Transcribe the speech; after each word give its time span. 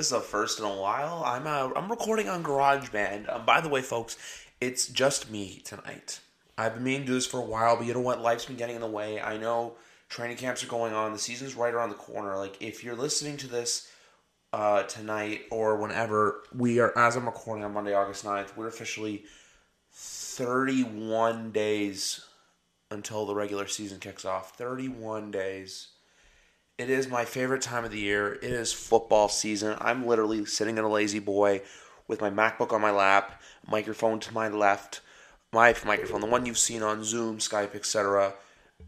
This 0.00 0.06
is 0.06 0.12
a 0.12 0.20
first 0.22 0.58
in 0.58 0.64
a 0.64 0.76
while. 0.80 1.22
I'm 1.26 1.46
uh, 1.46 1.74
I'm 1.76 1.90
recording 1.90 2.26
on 2.26 2.42
GarageBand. 2.42 3.30
Um, 3.30 3.44
by 3.44 3.60
the 3.60 3.68
way, 3.68 3.82
folks, 3.82 4.16
it's 4.58 4.88
just 4.88 5.30
me 5.30 5.60
tonight. 5.62 6.20
I've 6.56 6.72
been 6.72 6.84
meaning 6.84 7.02
to 7.02 7.06
do 7.08 7.12
this 7.12 7.26
for 7.26 7.36
a 7.36 7.44
while, 7.44 7.76
but 7.76 7.84
you 7.84 7.92
know 7.92 8.00
what? 8.00 8.22
Life's 8.22 8.46
been 8.46 8.56
getting 8.56 8.76
in 8.76 8.80
the 8.80 8.88
way. 8.88 9.20
I 9.20 9.36
know 9.36 9.74
training 10.08 10.38
camps 10.38 10.64
are 10.64 10.68
going 10.68 10.94
on. 10.94 11.12
The 11.12 11.18
season's 11.18 11.54
right 11.54 11.74
around 11.74 11.90
the 11.90 11.96
corner. 11.96 12.38
Like 12.38 12.62
if 12.62 12.82
you're 12.82 12.96
listening 12.96 13.36
to 13.36 13.46
this 13.46 13.92
uh, 14.54 14.84
tonight 14.84 15.42
or 15.50 15.76
whenever, 15.76 16.44
we 16.56 16.80
are 16.80 16.96
as 16.96 17.14
I'm 17.14 17.26
recording 17.26 17.62
on 17.62 17.74
Monday, 17.74 17.92
August 17.92 18.24
9th, 18.24 18.56
we're 18.56 18.68
officially 18.68 19.24
31 19.92 21.52
days 21.52 22.24
until 22.90 23.26
the 23.26 23.34
regular 23.34 23.66
season 23.66 24.00
kicks 24.00 24.24
off. 24.24 24.56
31 24.56 25.30
days. 25.30 25.88
It 26.80 26.88
is 26.88 27.08
my 27.08 27.26
favorite 27.26 27.60
time 27.60 27.84
of 27.84 27.90
the 27.90 27.98
year. 27.98 28.32
It 28.32 28.42
is 28.42 28.72
football 28.72 29.28
season. 29.28 29.76
I'm 29.82 30.06
literally 30.06 30.46
sitting 30.46 30.78
in 30.78 30.84
a 30.84 30.88
lazy 30.88 31.18
boy 31.18 31.60
with 32.08 32.22
my 32.22 32.30
MacBook 32.30 32.72
on 32.72 32.80
my 32.80 32.90
lap, 32.90 33.42
microphone 33.68 34.18
to 34.20 34.32
my 34.32 34.48
left, 34.48 35.02
my 35.52 35.74
microphone, 35.84 36.22
the 36.22 36.26
one 36.26 36.46
you've 36.46 36.56
seen 36.56 36.82
on 36.82 37.04
Zoom, 37.04 37.36
Skype, 37.36 37.74
etc. 37.74 38.32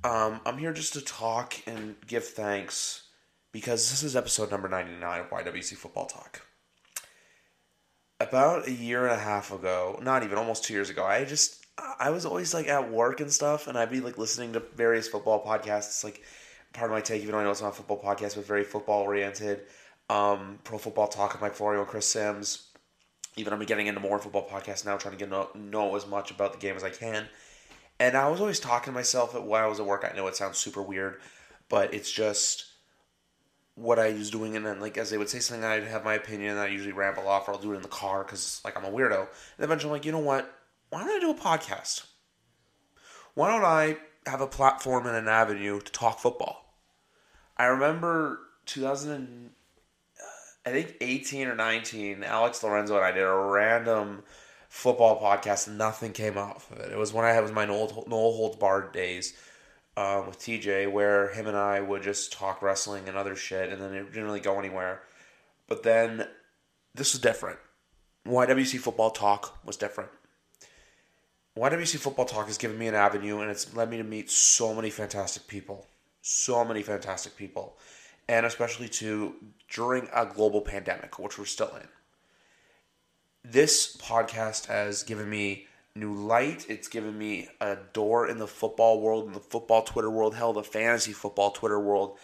Um, 0.02 0.40
I'm 0.46 0.56
here 0.56 0.72
just 0.72 0.94
to 0.94 1.02
talk 1.02 1.54
and 1.66 1.96
give 2.06 2.24
thanks 2.24 3.08
because 3.52 3.90
this 3.90 4.02
is 4.02 4.16
episode 4.16 4.50
number 4.50 4.70
99 4.70 5.20
of 5.20 5.28
YWC 5.28 5.76
Football 5.76 6.06
Talk. 6.06 6.40
About 8.20 8.68
a 8.68 8.72
year 8.72 9.02
and 9.02 9.12
a 9.12 9.22
half 9.22 9.52
ago, 9.52 10.00
not 10.00 10.22
even 10.22 10.38
almost 10.38 10.64
two 10.64 10.72
years 10.72 10.88
ago, 10.88 11.04
I 11.04 11.26
just 11.26 11.66
I 11.98 12.08
was 12.08 12.24
always 12.24 12.54
like 12.54 12.68
at 12.68 12.90
work 12.90 13.20
and 13.20 13.30
stuff, 13.30 13.66
and 13.66 13.76
I'd 13.76 13.90
be 13.90 14.00
like 14.00 14.16
listening 14.16 14.54
to 14.54 14.60
various 14.60 15.08
football 15.08 15.44
podcasts, 15.44 16.02
like 16.02 16.22
part 16.72 16.90
of 16.90 16.94
my 16.94 17.00
take, 17.00 17.22
even 17.22 17.32
though 17.32 17.38
I 17.38 17.44
know 17.44 17.50
it's 17.50 17.62
not 17.62 17.72
a 17.72 17.74
football 17.74 18.02
podcast, 18.02 18.36
but 18.36 18.46
very 18.46 18.64
football 18.64 19.02
oriented. 19.02 19.62
Um, 20.08 20.58
Pro 20.64 20.78
Football 20.78 21.08
Talk 21.08 21.32
with 21.32 21.40
Mike 21.40 21.54
Florio 21.54 21.80
and 21.80 21.88
Chris 21.88 22.06
Simms. 22.06 22.68
Even 23.36 23.52
I'm 23.52 23.60
getting 23.64 23.86
into 23.86 24.00
more 24.00 24.18
football 24.18 24.46
podcasts 24.46 24.84
now, 24.84 24.96
trying 24.96 25.12
to 25.12 25.18
get 25.18 25.30
know, 25.30 25.48
know 25.54 25.96
as 25.96 26.06
much 26.06 26.30
about 26.30 26.52
the 26.52 26.58
game 26.58 26.76
as 26.76 26.84
I 26.84 26.90
can. 26.90 27.26
And 27.98 28.16
I 28.16 28.28
was 28.28 28.40
always 28.40 28.60
talking 28.60 28.92
to 28.92 28.92
myself 28.92 29.34
while 29.34 29.64
I 29.64 29.68
was 29.68 29.80
at 29.80 29.86
work. 29.86 30.04
I 30.04 30.14
know 30.14 30.26
it 30.26 30.36
sounds 30.36 30.58
super 30.58 30.82
weird, 30.82 31.20
but 31.68 31.94
it's 31.94 32.10
just 32.10 32.66
what 33.74 33.98
I 33.98 34.12
was 34.12 34.30
doing. 34.30 34.56
And 34.56 34.66
then, 34.66 34.80
like, 34.80 34.98
as 34.98 35.10
they 35.10 35.18
would 35.18 35.30
say 35.30 35.38
something, 35.38 35.64
I'd 35.64 35.84
have 35.84 36.04
my 36.04 36.14
opinion. 36.14 36.50
And 36.50 36.60
I 36.60 36.66
usually 36.66 36.92
ramble 36.92 37.28
off, 37.28 37.48
or 37.48 37.52
I'll 37.52 37.60
do 37.60 37.72
it 37.72 37.76
in 37.76 37.82
the 37.82 37.88
car 37.88 38.24
because, 38.24 38.60
like, 38.64 38.76
I'm 38.76 38.84
a 38.84 38.90
weirdo. 38.90 39.20
And 39.20 39.64
eventually, 39.64 39.90
I'm 39.90 39.96
like, 39.96 40.04
you 40.04 40.12
know 40.12 40.18
what? 40.18 40.52
Why 40.90 41.00
don't 41.00 41.16
I 41.16 41.20
do 41.20 41.30
a 41.30 41.34
podcast? 41.34 42.04
Why 43.34 43.50
don't 43.50 43.64
I 43.64 43.96
have 44.26 44.42
a 44.42 44.46
platform 44.46 45.06
and 45.06 45.16
an 45.16 45.28
avenue 45.28 45.80
to 45.80 45.92
talk 45.92 46.18
football? 46.18 46.61
I 47.56 47.66
remember 47.66 48.40
2000, 48.66 49.10
and, 49.12 49.50
uh, 50.18 50.70
I 50.70 50.72
think 50.72 50.96
18 51.00 51.48
or 51.48 51.54
19, 51.54 52.24
Alex 52.24 52.62
Lorenzo 52.62 52.96
and 52.96 53.04
I 53.04 53.12
did 53.12 53.22
a 53.22 53.34
random 53.34 54.22
football 54.68 55.20
podcast. 55.20 55.68
Nothing 55.68 56.12
came 56.12 56.38
off 56.38 56.70
of 56.70 56.78
it. 56.78 56.92
It 56.92 56.98
was 56.98 57.12
when 57.12 57.24
I 57.24 57.30
had 57.30 57.42
was 57.42 57.52
my 57.52 57.66
Noel, 57.66 58.04
Noel 58.08 58.32
Holds 58.32 58.56
Barred 58.56 58.92
days 58.92 59.34
um, 59.96 60.26
with 60.26 60.38
TJ, 60.38 60.90
where 60.90 61.32
him 61.32 61.46
and 61.46 61.56
I 61.56 61.80
would 61.80 62.02
just 62.02 62.32
talk 62.32 62.62
wrestling 62.62 63.08
and 63.08 63.16
other 63.16 63.36
shit, 63.36 63.70
and 63.70 63.80
then 63.80 63.92
it 63.92 64.06
didn't 64.06 64.24
really 64.24 64.40
go 64.40 64.58
anywhere. 64.58 65.02
But 65.68 65.82
then 65.82 66.26
this 66.94 67.12
was 67.12 67.20
different. 67.20 67.58
YWC 68.26 68.78
Football 68.78 69.10
Talk 69.10 69.58
was 69.64 69.76
different. 69.76 70.10
YWC 71.56 71.98
Football 71.98 72.24
Talk 72.24 72.46
has 72.46 72.56
given 72.56 72.78
me 72.78 72.86
an 72.86 72.94
avenue, 72.94 73.40
and 73.40 73.50
it's 73.50 73.74
led 73.74 73.90
me 73.90 73.98
to 73.98 74.04
meet 74.04 74.30
so 74.30 74.74
many 74.74 74.88
fantastic 74.88 75.46
people 75.46 75.86
so 76.22 76.64
many 76.64 76.82
fantastic 76.82 77.36
people, 77.36 77.76
and 78.28 78.46
especially 78.46 78.88
to 78.88 79.34
during 79.68 80.08
a 80.14 80.24
global 80.24 80.62
pandemic, 80.62 81.18
which 81.18 81.38
we're 81.38 81.44
still 81.44 81.74
in. 81.76 81.88
This 83.44 83.96
podcast 83.96 84.66
has 84.66 85.02
given 85.02 85.28
me 85.28 85.66
new 85.94 86.14
light. 86.14 86.64
It's 86.68 86.88
given 86.88 87.18
me 87.18 87.48
a 87.60 87.76
door 87.92 88.28
in 88.28 88.38
the 88.38 88.46
football 88.46 89.00
world, 89.00 89.26
in 89.26 89.32
the 89.32 89.40
football 89.40 89.82
Twitter 89.82 90.10
world, 90.10 90.34
hell, 90.34 90.52
the 90.52 90.62
fantasy 90.62 91.12
football 91.12 91.50
Twitter 91.50 91.80
world. 91.80 92.16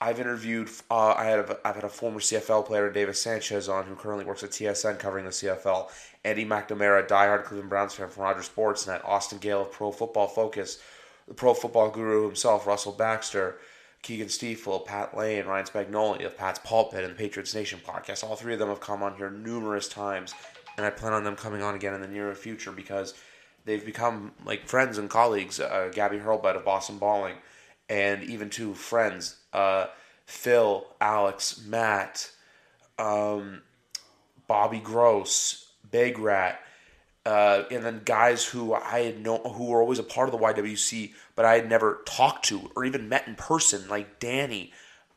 I've 0.00 0.18
interviewed. 0.18 0.68
Uh, 0.90 1.12
I 1.12 1.26
had 1.26 1.38
a, 1.38 1.58
I've 1.64 1.76
had 1.76 1.84
a 1.84 1.88
former 1.88 2.18
CFL 2.18 2.66
player, 2.66 2.90
David 2.90 3.16
Sanchez, 3.16 3.68
on 3.68 3.84
who 3.84 3.94
currently 3.94 4.24
works 4.24 4.42
at 4.42 4.50
TSN 4.50 4.98
covering 4.98 5.26
the 5.26 5.30
CFL. 5.30 5.90
Eddie 6.24 6.46
McNamara, 6.46 7.06
diehard 7.06 7.44
Cleveland 7.44 7.68
Browns 7.70 7.94
fan 7.94 8.08
from 8.08 8.24
Rogers 8.24 8.48
Sportsnet. 8.48 9.04
Austin 9.04 9.38
Gayle 9.38 9.62
of 9.62 9.70
Pro 9.70 9.92
Football 9.92 10.26
Focus 10.26 10.78
the 11.32 11.36
pro 11.36 11.54
football 11.54 11.88
guru 11.88 12.26
himself, 12.26 12.66
Russell 12.66 12.92
Baxter, 12.92 13.56
Keegan 14.02 14.28
Stiefel, 14.28 14.80
Pat 14.80 15.16
Lane, 15.16 15.46
Ryan 15.46 15.64
Spagnoli 15.64 16.26
of 16.26 16.36
Pat's 16.36 16.58
Pulpit 16.62 17.04
and 17.04 17.14
the 17.14 17.18
Patriots 17.18 17.54
Nation 17.54 17.80
podcast. 17.82 18.22
All 18.22 18.36
three 18.36 18.52
of 18.52 18.58
them 18.58 18.68
have 18.68 18.80
come 18.80 19.02
on 19.02 19.16
here 19.16 19.30
numerous 19.30 19.88
times, 19.88 20.34
and 20.76 20.84
I 20.84 20.90
plan 20.90 21.14
on 21.14 21.24
them 21.24 21.34
coming 21.34 21.62
on 21.62 21.74
again 21.74 21.94
in 21.94 22.02
the 22.02 22.06
near 22.06 22.34
future 22.34 22.70
because 22.70 23.14
they've 23.64 23.84
become 23.84 24.32
like 24.44 24.68
friends 24.68 24.98
and 24.98 25.08
colleagues. 25.08 25.58
Uh, 25.58 25.90
Gabby 25.90 26.18
Hurlbut 26.18 26.54
of 26.54 26.66
Boston 26.66 26.98
Balling, 26.98 27.36
and 27.88 28.22
even 28.22 28.50
two 28.50 28.74
friends, 28.74 29.36
uh, 29.54 29.86
Phil, 30.26 30.86
Alex, 31.00 31.62
Matt, 31.66 32.30
um, 32.98 33.62
Bobby 34.46 34.80
Gross, 34.80 35.72
Big 35.90 36.18
Rat 36.18 36.60
uh, 37.24 37.64
and 37.70 37.84
then 37.84 38.02
guys 38.04 38.44
who 38.44 38.74
I 38.74 39.00
had 39.00 39.20
known 39.20 39.40
who 39.54 39.66
were 39.66 39.80
always 39.80 40.00
a 40.00 40.04
part 40.04 40.28
of 40.28 40.32
the 40.32 40.44
YWC, 40.44 41.12
but 41.36 41.44
I 41.44 41.54
had 41.54 41.68
never 41.68 42.02
talked 42.04 42.46
to 42.46 42.70
or 42.74 42.84
even 42.84 43.08
met 43.08 43.28
in 43.28 43.36
person, 43.36 43.88
like 43.88 44.18
Danny, 44.18 44.72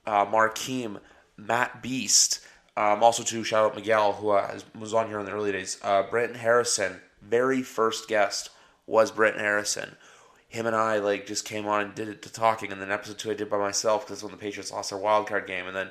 uh, 0.06 0.26
Markeem, 0.26 1.00
Matt 1.36 1.82
Beast. 1.82 2.42
Um, 2.78 3.04
also, 3.04 3.24
to 3.24 3.44
shout 3.44 3.66
out 3.66 3.76
Miguel, 3.76 4.14
who 4.14 4.30
uh, 4.30 4.60
was 4.78 4.94
on 4.94 5.08
here 5.08 5.20
in 5.20 5.26
the 5.26 5.32
early 5.32 5.52
days. 5.52 5.80
Uh, 5.82 6.04
Brenton 6.04 6.38
Harrison, 6.38 7.02
very 7.22 7.64
first 7.64 8.08
guest 8.08 8.50
was 8.86 9.12
Brenton 9.12 9.42
Harrison. 9.42 9.96
Him 10.48 10.68
and 10.68 10.76
I 10.76 11.00
like 11.00 11.26
just 11.26 11.46
came 11.46 11.66
on 11.66 11.82
and 11.82 11.96
did 11.96 12.08
it 12.08 12.22
to 12.22 12.32
talking, 12.32 12.72
and 12.72 12.80
then 12.80 12.92
episode 12.92 13.18
two 13.18 13.32
I 13.32 13.34
did 13.34 13.50
by 13.50 13.58
myself 13.58 14.06
because 14.06 14.22
when 14.22 14.32
the 14.32 14.38
Patriots 14.38 14.72
lost 14.72 14.92
their 14.92 15.00
wild 15.00 15.28
card 15.28 15.48
game, 15.48 15.66
and 15.66 15.76
then 15.76 15.90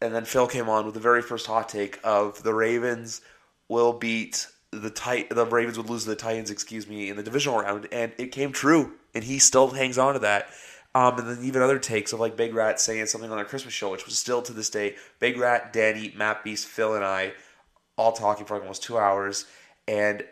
and 0.00 0.14
then 0.14 0.24
Phil 0.24 0.46
came 0.46 0.68
on 0.68 0.86
with 0.86 0.94
the 0.94 1.00
very 1.00 1.20
first 1.20 1.46
hot 1.46 1.68
take 1.68 1.98
of 2.02 2.42
the 2.42 2.54
Ravens 2.54 3.20
will 3.68 3.92
beat 3.92 4.46
the 4.72 4.90
tit- 4.90 5.30
the 5.30 5.46
Ravens 5.46 5.76
would 5.78 5.88
lose 5.88 6.04
to 6.04 6.10
the 6.10 6.16
Titans, 6.16 6.50
excuse 6.50 6.86
me, 6.86 7.08
in 7.08 7.16
the 7.16 7.22
divisional 7.22 7.60
round, 7.60 7.88
and 7.92 8.12
it 8.18 8.32
came 8.32 8.52
true, 8.52 8.92
and 9.14 9.24
he 9.24 9.38
still 9.38 9.68
hangs 9.68 9.98
on 9.98 10.14
to 10.14 10.20
that. 10.20 10.48
Um, 10.94 11.18
and 11.18 11.28
then 11.28 11.44
even 11.44 11.62
other 11.62 11.78
takes 11.78 12.12
of 12.12 12.20
like 12.20 12.36
Big 12.36 12.54
Rat 12.54 12.80
saying 12.80 13.06
something 13.06 13.30
on 13.30 13.36
their 13.36 13.44
Christmas 13.44 13.74
show, 13.74 13.90
which 13.90 14.06
was 14.06 14.18
still 14.18 14.42
to 14.42 14.52
this 14.52 14.70
day 14.70 14.96
Big 15.20 15.36
Rat, 15.38 15.72
Danny, 15.72 16.12
Matt 16.16 16.42
Beast, 16.44 16.66
Phil, 16.66 16.94
and 16.94 17.04
I 17.04 17.32
all 17.96 18.12
talking 18.12 18.46
for 18.46 18.60
almost 18.60 18.82
two 18.82 18.98
hours, 18.98 19.46
and 19.86 20.24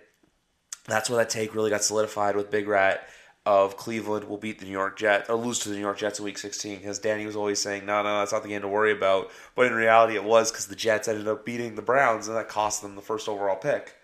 that's 0.87 1.11
where 1.11 1.19
that 1.19 1.31
take 1.31 1.55
really 1.55 1.71
got 1.71 1.83
solidified 1.83 2.37
with 2.37 2.51
Big 2.51 2.69
Rat 2.69 3.09
of 3.47 3.77
Cleveland 3.77 4.29
will 4.29 4.39
beat 4.39 4.59
the 4.59 4.65
New 4.65 4.73
York 4.73 4.99
Jets 4.99 5.31
or 5.31 5.37
lose 5.37 5.61
to 5.61 5.69
the 5.69 5.77
New 5.77 5.81
York 5.81 5.99
Jets 5.99 6.19
in 6.19 6.25
Week 6.25 6.37
16 6.37 6.79
because 6.79 6.99
Danny 6.99 7.27
was 7.27 7.37
always 7.37 7.61
saying 7.61 7.87
no, 7.87 8.03
no, 8.03 8.19
that's 8.19 8.33
not 8.33 8.43
the 8.43 8.49
game 8.49 8.63
to 8.63 8.69
worry 8.69 8.91
about, 8.91 9.31
but 9.55 9.67
in 9.67 9.73
reality 9.73 10.17
it 10.17 10.25
was 10.25 10.51
because 10.51 10.67
the 10.67 10.75
Jets 10.75 11.07
ended 11.07 11.29
up 11.29 11.47
beating 11.47 11.77
the 11.77 11.83
Browns 11.83 12.27
and 12.27 12.37
that 12.37 12.49
cost 12.49 12.83
them 12.83 12.97
the 12.97 13.03
first 13.03 13.29
overall 13.29 13.55
pick. 13.55 13.95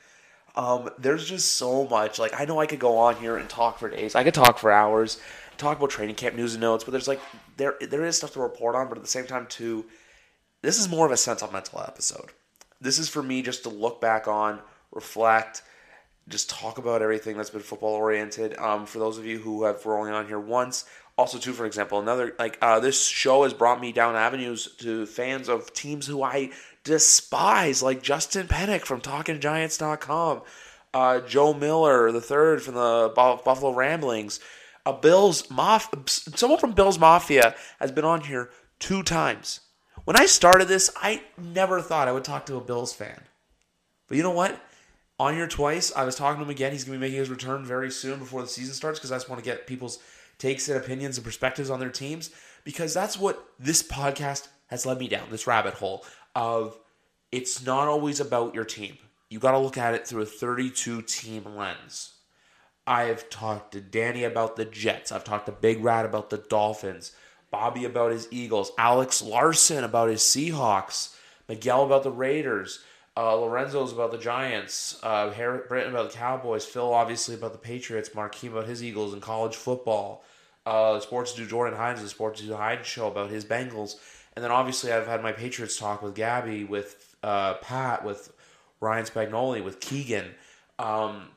Um, 0.54 0.90
there's 0.98 1.26
just 1.28 1.54
so 1.54 1.86
much. 1.86 2.18
Like 2.18 2.38
I 2.38 2.44
know 2.44 2.60
I 2.60 2.66
could 2.66 2.78
go 2.78 2.98
on 2.98 3.16
here 3.16 3.36
and 3.36 3.48
talk 3.48 3.78
for 3.78 3.88
days. 3.88 4.14
I 4.14 4.24
could 4.24 4.34
talk 4.34 4.58
for 4.58 4.70
hours, 4.70 5.20
talk 5.56 5.78
about 5.78 5.90
training 5.90 6.16
camp 6.16 6.36
news 6.36 6.54
and 6.54 6.60
notes. 6.60 6.84
But 6.84 6.92
there's 6.92 7.08
like 7.08 7.20
there 7.56 7.74
there 7.80 8.04
is 8.04 8.16
stuff 8.16 8.32
to 8.34 8.40
report 8.40 8.74
on. 8.74 8.88
But 8.88 8.98
at 8.98 9.04
the 9.04 9.10
same 9.10 9.26
time, 9.26 9.46
too, 9.46 9.86
this 10.60 10.78
is 10.78 10.88
more 10.88 11.06
of 11.06 11.12
a 11.12 11.16
sentimental 11.16 11.80
episode. 11.80 12.30
This 12.80 12.98
is 12.98 13.08
for 13.08 13.22
me 13.22 13.42
just 13.42 13.62
to 13.62 13.68
look 13.68 14.00
back 14.00 14.26
on, 14.26 14.60
reflect, 14.90 15.62
just 16.28 16.50
talk 16.50 16.78
about 16.78 17.02
everything 17.02 17.36
that's 17.36 17.50
been 17.50 17.60
football 17.60 17.94
oriented. 17.94 18.56
Um, 18.58 18.86
for 18.86 18.98
those 18.98 19.18
of 19.18 19.26
you 19.26 19.38
who 19.38 19.64
have 19.64 19.84
rolling 19.86 20.12
on 20.12 20.26
here 20.26 20.40
once, 20.40 20.84
also 21.16 21.38
too, 21.38 21.52
for 21.52 21.66
example, 21.66 22.00
another 22.00 22.34
like 22.38 22.58
uh, 22.62 22.80
this 22.80 23.06
show 23.06 23.42
has 23.44 23.52
brought 23.52 23.80
me 23.80 23.92
down 23.92 24.16
avenues 24.16 24.74
to 24.78 25.06
fans 25.06 25.48
of 25.48 25.72
teams 25.72 26.06
who 26.06 26.22
I 26.22 26.50
despise, 26.84 27.82
like 27.82 28.02
Justin 28.02 28.48
Pennick 28.48 28.82
from 28.82 29.00
TalkingGiants.com, 29.00 30.42
uh, 30.94 31.20
Joe 31.20 31.54
Miller 31.54 32.12
the 32.12 32.20
third 32.20 32.62
from 32.62 32.74
the 32.74 33.12
Buffalo 33.14 33.72
Rumblings, 33.72 34.40
a 34.84 34.92
Bills 34.92 35.46
someone 36.06 36.58
from 36.58 36.72
Bills 36.72 36.98
Mafia 36.98 37.54
has 37.78 37.92
been 37.92 38.04
on 38.04 38.22
here 38.22 38.50
two 38.78 39.02
times. 39.02 39.60
When 40.04 40.16
I 40.16 40.26
started 40.26 40.66
this, 40.66 40.90
I 40.96 41.22
never 41.38 41.80
thought 41.80 42.08
I 42.08 42.12
would 42.12 42.24
talk 42.24 42.46
to 42.46 42.56
a 42.56 42.60
Bills 42.60 42.92
fan, 42.92 43.20
but 44.08 44.16
you 44.16 44.22
know 44.22 44.32
what? 44.32 44.60
On 45.20 45.34
here 45.34 45.46
twice, 45.46 45.92
I 45.94 46.04
was 46.04 46.16
talking 46.16 46.38
to 46.38 46.44
him 46.44 46.50
again. 46.50 46.72
He's 46.72 46.82
going 46.82 46.98
to 46.98 46.98
be 46.98 47.06
making 47.06 47.20
his 47.20 47.30
return 47.30 47.64
very 47.64 47.92
soon 47.92 48.18
before 48.18 48.42
the 48.42 48.48
season 48.48 48.74
starts 48.74 48.98
because 48.98 49.12
I 49.12 49.16
just 49.16 49.28
want 49.28 49.42
to 49.42 49.48
get 49.48 49.68
people's 49.68 50.00
takes 50.38 50.68
and 50.68 50.76
opinions 50.76 51.16
and 51.16 51.24
perspectives 51.24 51.70
on 51.70 51.78
their 51.78 51.90
teams 51.90 52.30
because 52.64 52.92
that's 52.92 53.16
what 53.16 53.46
this 53.58 53.82
podcast 53.84 54.48
has 54.66 54.84
led 54.84 54.98
me 54.98 55.06
down 55.06 55.28
this 55.30 55.46
rabbit 55.46 55.74
hole 55.74 56.04
of 56.34 56.78
it's 57.30 57.64
not 57.64 57.88
always 57.88 58.20
about 58.20 58.54
your 58.54 58.64
team. 58.64 58.98
You 59.30 59.38
got 59.38 59.52
to 59.52 59.58
look 59.58 59.78
at 59.78 59.94
it 59.94 60.06
through 60.06 60.22
a 60.22 60.26
32 60.26 61.02
team 61.02 61.56
lens. 61.56 62.14
I've 62.86 63.30
talked 63.30 63.72
to 63.72 63.80
Danny 63.80 64.24
about 64.24 64.56
the 64.56 64.64
Jets. 64.64 65.12
I've 65.12 65.24
talked 65.24 65.46
to 65.46 65.52
Big 65.52 65.82
Rat 65.82 66.04
about 66.04 66.30
the 66.30 66.38
Dolphins. 66.38 67.12
Bobby 67.50 67.84
about 67.84 68.12
his 68.12 68.28
Eagles. 68.30 68.72
Alex 68.76 69.22
Larson 69.22 69.84
about 69.84 70.08
his 70.08 70.20
Seahawks. 70.20 71.14
Miguel 71.48 71.84
about 71.84 72.02
the 72.02 72.10
Raiders. 72.10 72.82
Uh, 73.16 73.36
Lorenzo's 73.36 73.92
about 73.92 74.10
the 74.10 74.18
Giants. 74.18 74.98
Uh, 75.02 75.28
Britton 75.68 75.92
about 75.92 76.10
the 76.10 76.16
Cowboys. 76.16 76.64
Phil 76.64 76.92
obviously 76.92 77.34
about 77.34 77.52
the 77.52 77.58
Patriots. 77.58 78.10
Markeem 78.10 78.52
about 78.52 78.66
his 78.66 78.82
Eagles 78.82 79.12
and 79.12 79.20
college 79.20 79.54
football. 79.54 80.24
Uh, 80.64 80.98
Sports 81.00 81.34
do 81.34 81.46
Jordan 81.46 81.76
Hines, 81.76 82.00
the 82.00 82.08
Sports 82.08 82.40
do 82.40 82.54
Hines 82.54 82.86
show 82.86 83.08
about 83.08 83.30
his 83.30 83.44
Bengals. 83.44 83.96
And 84.34 84.44
then 84.44 84.50
obviously 84.50 84.92
I've 84.92 85.06
had 85.06 85.22
my 85.22 85.32
Patriots 85.32 85.76
talk 85.76 86.02
with 86.02 86.14
Gabby, 86.14 86.64
with 86.64 87.16
uh, 87.22 87.54
Pat, 87.54 88.04
with 88.04 88.32
Ryan 88.80 89.04
Spagnoli, 89.04 89.62
with 89.62 89.80
Keegan. 89.80 90.26
Um, 90.78 91.28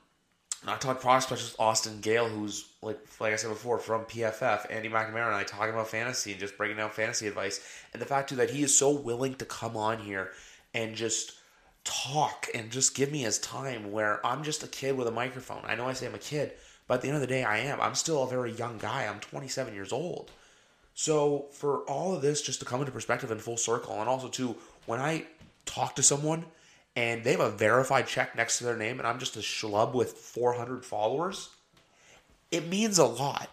I 0.68 0.78
talk 0.78 1.00
prospects 1.00 1.44
with 1.44 1.60
Austin 1.60 2.00
Gayle, 2.02 2.28
who's 2.28 2.66
like 2.82 3.00
like 3.20 3.34
I 3.34 3.36
said 3.36 3.50
before 3.50 3.78
from 3.78 4.06
PFF. 4.06 4.66
Andy 4.72 4.90
McNamara 4.90 5.28
and 5.28 5.36
I 5.36 5.44
talking 5.44 5.74
about 5.74 5.90
fantasy 5.90 6.32
and 6.32 6.40
just 6.40 6.58
breaking 6.58 6.78
down 6.78 6.90
fantasy 6.90 7.28
advice. 7.28 7.62
And 7.94 8.02
the 8.02 8.06
fact 8.06 8.30
too 8.30 8.36
that 8.38 8.50
he 8.50 8.64
is 8.64 8.76
so 8.76 8.90
willing 8.90 9.36
to 9.36 9.46
come 9.46 9.78
on 9.78 10.00
here 10.00 10.32
and 10.74 10.96
just 10.96 11.34
talk 11.84 12.48
and 12.56 12.72
just 12.72 12.96
give 12.96 13.12
me 13.12 13.20
his 13.20 13.38
time 13.40 13.92
where 13.92 14.26
I'm 14.26 14.44
just 14.44 14.64
a 14.64 14.68
kid 14.68 14.98
with 14.98 15.08
a 15.08 15.12
microphone. 15.12 15.62
I 15.66 15.76
know 15.76 15.86
I 15.86 15.94
say 15.94 16.08
I'm 16.08 16.16
a 16.16 16.20
kid, 16.20 16.54
but 16.88 16.96
at 16.96 17.02
the 17.02 17.10
end 17.10 17.16
of 17.16 17.22
the 17.22 17.28
day, 17.28 17.44
I 17.44 17.60
am. 17.60 17.80
I'm 17.80 17.96
still 17.96 18.24
a 18.24 18.28
very 18.28 18.52
young 18.52 18.80
guy. 18.80 19.06
I'm 19.06 19.20
27 19.20 19.74
years 19.74 19.94
old. 19.94 20.32
So 20.96 21.48
for 21.52 21.82
all 21.82 22.16
of 22.16 22.22
this 22.22 22.42
just 22.42 22.60
to 22.62 22.66
come 22.66 22.80
into 22.80 22.92
perspective 22.92 23.30
in 23.30 23.38
full 23.38 23.58
circle, 23.58 24.00
and 24.00 24.10
also 24.10 24.30
too, 24.30 24.56
when 24.86 25.00
I 25.00 25.26
talk 25.66 25.96
to 25.98 26.04
someone 26.04 26.46
and 26.96 27.24
they 27.24 27.32
have 27.32 27.42
a 27.42 27.52
verified 27.52 28.08
check 28.08 28.36
next 28.36 28.58
to 28.58 28.64
their 28.64 28.78
name, 28.78 28.98
and 28.98 29.08
I'm 29.08 29.20
just 29.20 29.36
a 29.36 29.42
schlub 29.42 29.94
with 29.94 30.14
400 30.14 30.86
followers, 30.86 31.50
it 32.50 32.68
means 32.70 32.98
a 32.98 33.06
lot. 33.06 33.50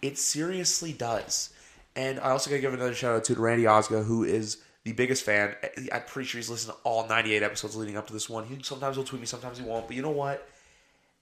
It 0.00 0.16
seriously 0.16 0.94
does. 0.94 1.52
And 1.94 2.18
I 2.18 2.30
also 2.30 2.48
got 2.48 2.56
to 2.56 2.62
give 2.62 2.72
another 2.72 2.94
shout 2.94 3.14
out 3.14 3.24
to 3.24 3.34
Randy 3.34 3.64
Osga, 3.64 4.02
who 4.04 4.24
is 4.24 4.62
the 4.84 4.92
biggest 4.92 5.22
fan. 5.22 5.54
I'm 5.92 6.02
pretty 6.06 6.26
sure 6.26 6.38
he's 6.38 6.48
listened 6.48 6.72
to 6.72 6.80
all 6.82 7.06
98 7.06 7.42
episodes 7.42 7.76
leading 7.76 7.98
up 7.98 8.06
to 8.06 8.14
this 8.14 8.30
one. 8.30 8.46
He 8.46 8.62
sometimes 8.62 8.96
will 8.96 9.04
tweet 9.04 9.20
me, 9.20 9.26
sometimes 9.26 9.58
he 9.58 9.64
won't. 9.64 9.86
But 9.86 9.96
you 9.96 10.02
know 10.02 10.10
what? 10.10 10.48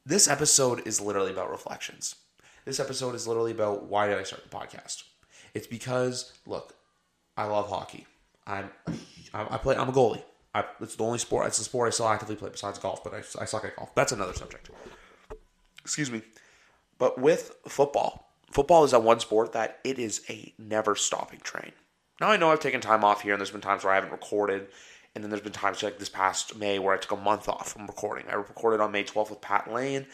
This 0.07 0.29
episode 0.29 0.87
is 0.87 1.01
literally 1.01 1.33
about 1.33 1.51
reflections. 1.51 2.15
This 2.65 2.79
episode 2.79 3.17
is 3.17 3.27
literally 3.27 3.51
about 3.51 3.85
why 3.85 4.07
did 4.07 4.19
I 4.19 4.23
start 4.23 4.45
the 4.49 4.57
podcast? 4.57 5.03
It's 5.55 5.67
because 5.67 6.33
look, 6.47 6.75
I 7.37 7.45
love 7.45 7.69
hockey. 7.69 8.07
I'm 8.47 8.71
I 9.35 9.57
play. 9.59 9.77
I'm 9.77 9.89
a 9.89 9.93
goalie. 9.93 10.23
I, 10.55 10.65
it's 10.81 10.97
the 10.97 11.05
only 11.05 11.19
sport. 11.19 11.47
It's 11.47 11.59
the 11.59 11.65
sport 11.65 11.89
I 11.89 11.91
still 11.91 12.09
actively 12.09 12.37
play 12.37 12.51
besides 12.51 12.79
golf, 12.79 13.03
but 13.03 13.15
I, 13.15 13.19
I 13.41 13.47
suck 13.47 13.65
at 13.65 13.77
golf. 13.77 13.95
That's 13.95 14.13
another 14.13 14.35
subject. 14.35 14.71
Excuse 15.81 16.11
me. 16.11 16.23
But 16.99 17.19
with 17.19 17.57
football, 17.67 18.29
football 18.51 18.85
is 18.85 18.91
that 18.91 19.03
one 19.03 19.21
sport 19.21 19.53
that 19.53 19.81
it 19.83 19.99
is 19.99 20.23
a 20.29 20.53
never 20.59 20.95
stopping 20.95 21.41
train. 21.41 21.73
Now 22.21 22.29
I 22.29 22.37
know 22.37 22.51
I've 22.51 22.61
taken 22.61 22.81
time 22.81 23.03
off 23.03 23.23
here, 23.23 23.33
and 23.33 23.41
there's 23.41 23.51
been 23.51 23.63
times 23.63 23.83
where 23.83 23.93
I 23.93 23.97
haven't 23.97 24.13
recorded, 24.13 24.69
and 25.15 25.25
then 25.25 25.31
there's 25.31 25.43
been 25.43 25.53
times 25.53 25.83
like 25.83 25.99
this 25.99 26.11
past 26.11 26.57
May 26.57 26.79
where 26.79 26.95
I 26.95 26.99
took 26.99 27.19
a 27.19 27.23
month 27.23 27.49
off 27.49 27.73
from 27.73 27.87
recording. 27.87 28.27
I 28.31 28.35
recorded 28.35 28.81
on 28.81 28.93
May 28.93 29.05
12th 29.05 29.31
with 29.31 29.41
Pat 29.41 29.73
Lane, 29.73 30.07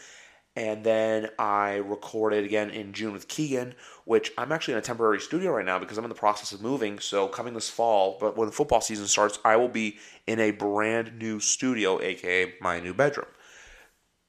and 0.59 0.83
then 0.83 1.29
I 1.39 1.75
recorded 1.75 2.43
again 2.43 2.69
in 2.69 2.91
June 2.91 3.13
with 3.13 3.29
Keegan, 3.29 3.75
which 4.03 4.33
I'm 4.37 4.51
actually 4.51 4.73
in 4.73 4.79
a 4.79 4.81
temporary 4.81 5.21
studio 5.21 5.53
right 5.53 5.65
now 5.65 5.79
because 5.79 5.97
I'm 5.97 6.03
in 6.03 6.09
the 6.09 6.15
process 6.15 6.51
of 6.51 6.61
moving. 6.61 6.99
So 6.99 7.29
coming 7.29 7.53
this 7.53 7.69
fall, 7.69 8.17
but 8.19 8.35
when 8.35 8.49
the 8.49 8.51
football 8.51 8.81
season 8.81 9.07
starts, 9.07 9.39
I 9.45 9.55
will 9.55 9.69
be 9.69 9.99
in 10.27 10.37
a 10.41 10.51
brand 10.51 11.17
new 11.17 11.39
studio, 11.39 12.01
aka 12.01 12.55
my 12.59 12.81
new 12.81 12.93
bedroom. 12.93 13.29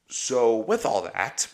So 0.09 0.57
with 0.57 0.87
all 0.87 1.03
that, 1.03 1.49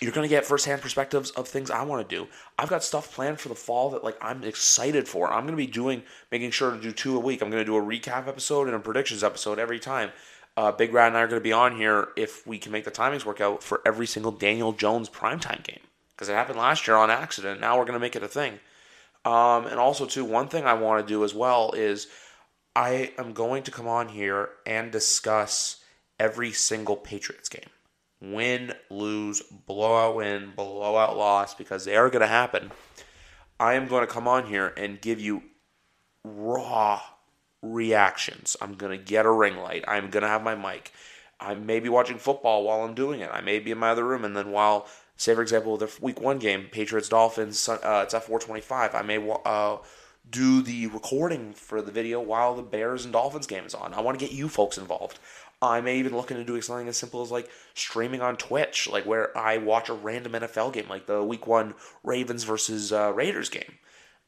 you're 0.00 0.12
going 0.12 0.24
to 0.24 0.32
get 0.32 0.46
firsthand 0.46 0.80
perspectives 0.80 1.32
of 1.32 1.48
things 1.48 1.68
I 1.68 1.82
want 1.82 2.08
to 2.08 2.16
do. 2.16 2.28
I've 2.56 2.68
got 2.68 2.84
stuff 2.84 3.12
planned 3.12 3.40
for 3.40 3.48
the 3.48 3.56
fall 3.56 3.90
that 3.90 4.04
like 4.04 4.16
I'm 4.20 4.44
excited 4.44 5.08
for. 5.08 5.32
I'm 5.32 5.46
going 5.46 5.56
to 5.56 5.56
be 5.56 5.66
doing 5.66 6.04
making 6.30 6.52
sure 6.52 6.70
to 6.70 6.80
do 6.80 6.92
two 6.92 7.16
a 7.16 7.20
week. 7.20 7.42
I'm 7.42 7.50
going 7.50 7.60
to 7.60 7.64
do 7.64 7.76
a 7.76 7.82
recap 7.82 8.28
episode 8.28 8.68
and 8.68 8.76
a 8.76 8.78
predictions 8.78 9.24
episode 9.24 9.58
every 9.58 9.80
time. 9.80 10.12
Uh, 10.56 10.70
Big 10.70 10.92
Rat 10.92 11.08
and 11.08 11.16
I 11.16 11.22
are 11.22 11.26
going 11.26 11.40
to 11.40 11.44
be 11.44 11.52
on 11.52 11.76
here 11.76 12.08
if 12.16 12.46
we 12.46 12.58
can 12.58 12.70
make 12.70 12.84
the 12.84 12.90
timings 12.90 13.24
work 13.24 13.40
out 13.40 13.62
for 13.62 13.80
every 13.84 14.06
single 14.06 14.30
Daniel 14.30 14.72
Jones 14.72 15.08
primetime 15.08 15.62
game 15.64 15.80
because 16.14 16.28
it 16.28 16.34
happened 16.34 16.58
last 16.58 16.86
year 16.86 16.96
on 16.96 17.10
accident. 17.10 17.60
Now 17.60 17.76
we're 17.76 17.84
going 17.84 17.94
to 17.94 18.00
make 18.00 18.14
it 18.14 18.22
a 18.22 18.28
thing. 18.28 18.60
Um, 19.24 19.66
and 19.66 19.80
also, 19.80 20.06
too, 20.06 20.24
one 20.24 20.48
thing 20.48 20.64
I 20.64 20.74
want 20.74 21.04
to 21.04 21.12
do 21.12 21.24
as 21.24 21.34
well 21.34 21.72
is 21.72 22.06
I 22.76 23.12
am 23.18 23.32
going 23.32 23.62
to 23.64 23.70
come 23.70 23.88
on 23.88 24.08
here 24.08 24.50
and 24.66 24.92
discuss 24.92 25.82
every 26.20 26.52
single 26.52 26.96
Patriots 26.96 27.48
game 27.48 27.70
win, 28.20 28.72
lose, 28.90 29.42
blowout 29.42 30.16
win, 30.16 30.52
blowout 30.56 31.16
loss, 31.16 31.54
because 31.54 31.84
they 31.84 31.96
are 31.96 32.08
going 32.08 32.22
to 32.22 32.26
happen. 32.26 32.70
I 33.60 33.74
am 33.74 33.86
going 33.86 34.06
to 34.06 34.12
come 34.12 34.26
on 34.26 34.46
here 34.46 34.72
and 34.76 35.00
give 35.00 35.20
you 35.20 35.42
raw 36.24 37.02
reactions. 37.64 38.56
I'm 38.60 38.74
going 38.74 38.96
to 38.96 39.02
get 39.02 39.26
a 39.26 39.30
ring 39.30 39.56
light. 39.56 39.84
I'm 39.88 40.10
going 40.10 40.22
to 40.22 40.28
have 40.28 40.42
my 40.42 40.54
mic. 40.54 40.92
I 41.40 41.54
may 41.54 41.80
be 41.80 41.88
watching 41.88 42.18
football 42.18 42.64
while 42.64 42.82
I'm 42.82 42.94
doing 42.94 43.20
it. 43.20 43.30
I 43.32 43.40
may 43.40 43.58
be 43.58 43.70
in 43.70 43.78
my 43.78 43.90
other 43.90 44.04
room, 44.04 44.24
and 44.24 44.36
then 44.36 44.50
while, 44.50 44.86
say 45.16 45.34
for 45.34 45.42
example, 45.42 45.76
the 45.76 45.90
Week 46.00 46.20
One 46.20 46.38
game, 46.38 46.68
Patriots 46.70 47.08
Dolphins, 47.08 47.68
uh, 47.68 48.02
it's 48.04 48.14
at 48.14 48.26
4:25. 48.26 48.94
I 48.94 49.02
may 49.02 49.18
uh, 49.44 49.78
do 50.30 50.62
the 50.62 50.86
recording 50.88 51.52
for 51.52 51.82
the 51.82 51.92
video 51.92 52.20
while 52.20 52.54
the 52.54 52.62
Bears 52.62 53.04
and 53.04 53.12
Dolphins 53.12 53.46
game 53.46 53.64
is 53.64 53.74
on. 53.74 53.92
I 53.94 54.00
want 54.00 54.18
to 54.18 54.24
get 54.24 54.34
you 54.34 54.48
folks 54.48 54.78
involved. 54.78 55.18
I 55.60 55.80
may 55.80 55.98
even 55.98 56.14
look 56.14 56.30
into 56.30 56.44
doing 56.44 56.62
something 56.62 56.88
as 56.88 56.96
simple 56.96 57.22
as 57.22 57.30
like 57.30 57.48
streaming 57.74 58.20
on 58.20 58.36
Twitch, 58.36 58.88
like 58.88 59.06
where 59.06 59.36
I 59.36 59.58
watch 59.58 59.88
a 59.88 59.94
random 59.94 60.32
NFL 60.32 60.72
game, 60.72 60.88
like 60.88 61.06
the 61.06 61.22
Week 61.22 61.46
One 61.46 61.74
Ravens 62.02 62.44
versus 62.44 62.92
uh, 62.92 63.12
Raiders 63.14 63.48
game, 63.48 63.78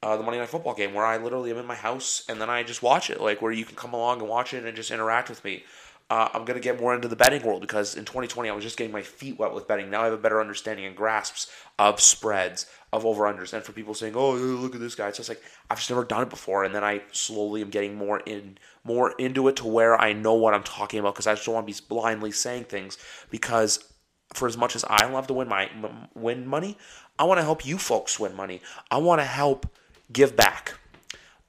uh, 0.03 0.17
the 0.17 0.23
Monday 0.23 0.39
Night 0.39 0.49
Football 0.49 0.75
game, 0.75 0.95
where 0.95 1.07
I 1.07 1.17
literally 1.17 1.51
am 1.51 1.59
in 1.59 1.67
my 1.67 1.75
house 1.75 2.25
and 2.29 2.41
then 2.41 2.51
I 2.51 2.63
just 2.63 2.83
watch 2.83 3.11
it, 3.11 3.21
like 3.21 3.41
where 3.43 3.53
you 3.53 3.65
can 3.65 3.77
come 3.77 3.95
along 3.95 4.21
and 4.21 4.29
watch 4.29 4.55
it 4.55 4.65
and 4.65 4.77
just 4.77 4.91
interact 4.91 5.29
with 5.29 5.45
me. 5.45 5.65
Uh, 6.09 6.29
I'm 6.33 6.45
going 6.45 6.57
to 6.57 6.63
get 6.63 6.81
more 6.81 6.95
into 6.95 7.09
the 7.09 7.17
betting 7.17 7.43
world 7.43 7.61
because 7.61 7.97
in 7.97 8.05
2020 8.05 8.49
I 8.49 8.53
was 8.53 8.63
just 8.63 8.77
getting 8.77 8.93
my 8.93 9.03
feet 9.03 9.41
wet 9.41 9.53
with 9.53 9.67
betting. 9.67 9.91
Now 9.91 10.03
I 10.03 10.05
have 10.05 10.13
a 10.13 10.19
better 10.19 10.41
understanding 10.41 10.87
and 10.87 10.95
grasps 10.95 11.51
of 11.81 12.01
spreads, 12.01 12.67
of 12.93 13.05
over 13.05 13.25
unders. 13.25 13.53
And 13.53 13.65
for 13.65 13.73
people 13.73 13.93
saying, 13.93 14.15
"Oh, 14.15 14.35
look 14.35 14.77
at 14.77 14.81
this 14.81 14.95
guy," 14.95 15.09
it's 15.09 15.17
just 15.17 15.29
like 15.29 15.43
I've 15.69 15.79
just 15.79 15.91
never 15.91 16.05
done 16.05 16.23
it 16.23 16.31
before. 16.31 16.63
And 16.63 16.73
then 16.73 16.85
I 16.85 17.03
slowly 17.11 17.61
am 17.61 17.71
getting 17.71 17.97
more 17.97 18.21
in, 18.21 18.59
more 18.85 19.15
into 19.19 19.49
it 19.49 19.57
to 19.57 19.67
where 19.67 20.01
I 20.01 20.13
know 20.13 20.35
what 20.35 20.55
I'm 20.55 20.63
talking 20.63 21.01
about 21.01 21.15
because 21.15 21.27
I 21.27 21.35
just 21.35 21.45
don't 21.45 21.57
want 21.57 21.67
to 21.67 21.75
be 21.75 21.87
blindly 21.89 22.31
saying 22.31 22.65
things. 22.65 22.99
Because 23.29 23.93
for 24.33 24.47
as 24.47 24.57
much 24.57 24.77
as 24.77 24.85
I 24.89 25.07
love 25.07 25.27
to 25.27 25.35
win 25.35 25.49
my 25.49 25.69
win 26.15 26.47
money, 26.47 26.79
I 27.19 27.25
want 27.25 27.39
to 27.39 27.45
help 27.45 27.67
you 27.67 27.79
folks 27.79 28.21
win 28.21 28.37
money. 28.37 28.61
I 28.93 28.99
want 28.99 29.21
to 29.21 29.25
help 29.25 29.67
give 30.12 30.37
back. 30.37 30.75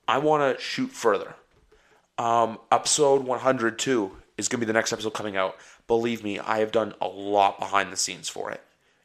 I 0.08 0.20
want 0.20 0.58
to 0.58 0.64
shoot 0.64 0.92
further. 0.92 1.36
Um, 2.18 2.60
episode 2.72 3.24
102 3.24 4.12
is 4.38 4.48
going 4.48 4.60
to 4.60 4.66
be 4.66 4.68
the 4.68 4.74
next 4.74 4.94
episode 4.94 5.14
coming 5.14 5.38
out. 5.38 5.58
Believe 5.88 6.24
me, 6.24 6.40
I 6.40 6.60
have 6.60 6.72
done 6.72 6.94
a 7.02 7.08
lot 7.08 7.60
behind 7.60 7.92
the 7.92 7.98
scenes 7.98 8.30
for 8.30 8.52
it. 8.52 8.62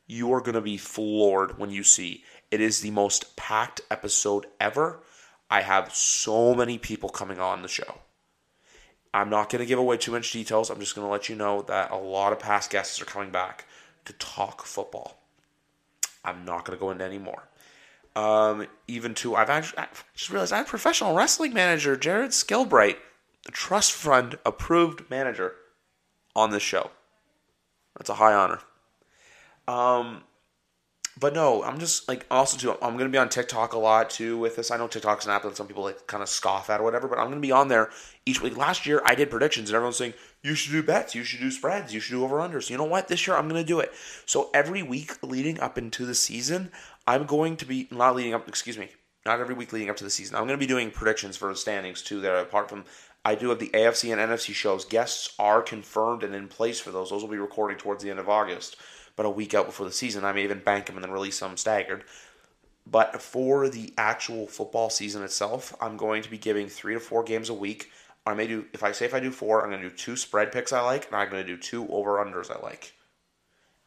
You 0.07 0.33
are 0.33 0.41
going 0.41 0.55
to 0.55 0.61
be 0.61 0.77
floored 0.77 1.59
when 1.59 1.71
you 1.71 1.83
see 1.83 2.25
it 2.51 2.61
is 2.61 2.81
the 2.81 2.91
most 2.91 3.37
packed 3.37 3.81
episode 3.91 4.47
ever. 4.61 5.01
I 5.51 5.63
have 5.63 5.95
so 5.95 6.55
many 6.55 6.79
people 6.79 7.09
coming 7.09 7.39
on 7.39 7.63
the 7.63 7.69
show. 7.69 7.99
I'm 9.15 9.29
not 9.29 9.51
going 9.51 9.61
to 9.61 9.67
give 9.67 9.79
away 9.79 9.99
too 9.99 10.13
much 10.13 10.33
details. 10.33 10.71
I'm 10.71 10.81
just 10.81 10.95
going 10.95 11.07
to 11.07 11.13
let 11.13 11.29
you 11.29 11.37
know 11.37 11.63
that 11.63 11.91
a 11.91 11.97
lot 11.97 12.33
of 12.33 12.39
past 12.39 12.71
guests 12.71 13.01
are 13.01 13.07
coming 13.07 13.31
back 13.31 13.67
to 14.07 14.13
talk 14.15 14.65
football. 14.65 15.19
I'm 16.25 16.45
not 16.45 16.65
going 16.65 16.79
to 16.79 16.81
go 16.81 16.91
into 16.91 17.05
any 17.05 17.19
more. 17.19 17.49
Um, 18.15 18.67
even 18.89 19.15
to 19.15 19.35
I've 19.37 19.49
actually 19.49 19.79
I 19.79 19.89
just 20.15 20.31
realized 20.31 20.53
I'm 20.53 20.67
professional 20.67 21.15
wrestling 21.15 21.55
manager 21.55 21.97
Jared 21.97 22.33
Skilbright 22.33 22.97
the 23.45 23.53
trust 23.53 23.93
fund 23.93 24.39
approved 24.47 25.09
manager 25.11 25.55
on 26.35 26.51
this 26.51 26.63
show. 26.63 26.91
That's 27.97 28.11
a 28.11 28.15
high 28.15 28.35
honor. 28.35 28.61
Um, 29.69 30.23
but 31.19 31.35
no, 31.35 31.63
I'm 31.63 31.79
just 31.79 32.09
like 32.09 32.25
also 32.31 32.57
too. 32.57 32.79
I'm 32.81 32.97
gonna 32.97 33.11
be 33.11 33.19
on 33.19 33.29
TikTok 33.29 33.75
a 33.75 33.79
lot 33.79 34.11
too 34.11 34.39
with 34.39 34.57
this. 34.57 34.71
I 34.71 34.77
know 34.77 34.89
TikTok's 34.89 35.27
an 35.27 35.33
app 35.33 35.43
that 35.43 35.57
some 35.57 35.67
people 35.67 35.85
like 35.85 36.07
kind 36.07 36.23
of 36.23 36.29
scoff 36.29 36.71
at 36.71 36.81
or 36.81 36.85
whatever, 36.85 37.07
but 37.07 37.19
I'm 37.19 37.29
gonna 37.29 37.41
be 37.41 37.53
on 37.53 37.69
there 37.69 37.91
each 38.25 38.41
week. 38.41 38.57
Last 38.57 38.87
year 38.87 39.03
I 39.05 39.15
did 39.15 39.31
predictions 39.31 39.69
and 39.69 39.77
everyone's 39.77 39.99
saying 39.99 40.15
you 40.43 40.55
should 40.55 40.73
do 40.73 40.83
bets, 40.83 41.15
you 41.15 41.23
should 41.23 41.41
do 41.41 41.51
spreads, 41.51 41.93
you 41.93 42.01
should 42.01 42.13
do 42.13 42.25
over 42.25 42.39
unders. 42.39 42.71
You 42.71 42.79
know 42.79 42.85
what? 42.85 43.09
This 43.09 43.27
year 43.27 43.37
I'm 43.37 43.47
gonna 43.47 43.63
do 43.63 43.81
it. 43.81 43.93
So 44.25 44.51
every 44.55 44.83
week 44.83 45.23
leading 45.23 45.61
up 45.61 45.77
into 45.77 46.07
the 46.07 46.15
season, 46.15 46.73
I'm 47.07 47.25
going 47.25 47.57
to 47.57 47.65
be 47.65 47.89
not 47.91 48.15
leading 48.15 48.35
up. 48.35 48.49
Excuse 48.49 48.79
me, 48.79 48.89
not 49.27 49.41
every 49.41 49.55
week 49.55 49.73
leading 49.73 49.91
up 49.91 49.97
to 49.97 50.05
the 50.05 50.11
season. 50.11 50.37
I'm 50.37 50.47
going 50.47 50.59
to 50.59 50.65
be 50.65 50.67
doing 50.67 50.91
predictions 50.91 51.37
for 51.37 51.49
the 51.49 51.57
standings 51.57 52.03
too. 52.03 52.21
There, 52.21 52.37
apart 52.37 52.69
from 52.69 52.85
I 53.25 53.35
do 53.35 53.51
have 53.51 53.61
the 53.61 53.69
AFC 53.69 54.13
and 54.13 54.21
NFC 54.21 54.53
shows. 54.53 54.85
Guests 54.85 55.35
are 55.39 55.63
confirmed 55.63 56.25
and 56.25 56.35
in 56.35 56.49
place 56.49 56.81
for 56.81 56.91
those. 56.91 57.11
Those 57.11 57.23
will 57.23 57.31
be 57.31 57.39
recording 57.39 57.79
towards 57.79 58.03
the 58.03 58.11
end 58.11 58.19
of 58.19 58.29
August, 58.29 58.77
but 59.15 59.27
a 59.27 59.31
week 59.31 59.55
out 59.55 59.67
before 59.67 59.87
the 59.87 59.93
season. 59.93 60.25
I 60.25 60.33
may 60.33 60.45
even 60.45 60.59
bank 60.59 60.87
them 60.87 60.97
and 60.97 61.05
then 61.05 61.13
release 61.13 61.39
them 61.39 61.57
staggered. 61.57 62.05
But 62.85 63.23
for 63.23 63.69
the 63.69 63.95
actual 63.97 64.49
football 64.49 64.91
season 64.91 65.23
itself, 65.23 65.73
I'm 65.81 65.97
going 65.97 66.23
to 66.23 66.31
be 66.31 66.39
giving 66.39 66.69
three 66.69 66.95
to 66.95 67.01
four 67.01 67.23
games 67.23 67.49
a 67.49 67.55
week. 67.55 67.93
I 68.27 68.35
may 68.35 68.49
do, 68.49 68.67
if 68.73 68.83
I 68.83 68.91
say 68.91 69.05
if 69.05 69.15
I 69.15 69.21
do 69.21 69.31
four, 69.31 69.63
I'm 69.63 69.71
going 69.71 69.83
to 69.83 69.89
do 69.89 69.95
two 69.95 70.17
spread 70.17 70.51
picks 70.51 70.73
I 70.73 70.81
like, 70.81 71.07
and 71.07 71.15
I'm 71.15 71.31
going 71.31 71.45
to 71.45 71.49
do 71.49 71.57
two 71.57 71.89
over 71.89 72.25
unders 72.25 72.51
I 72.51 72.61
like. 72.61 72.93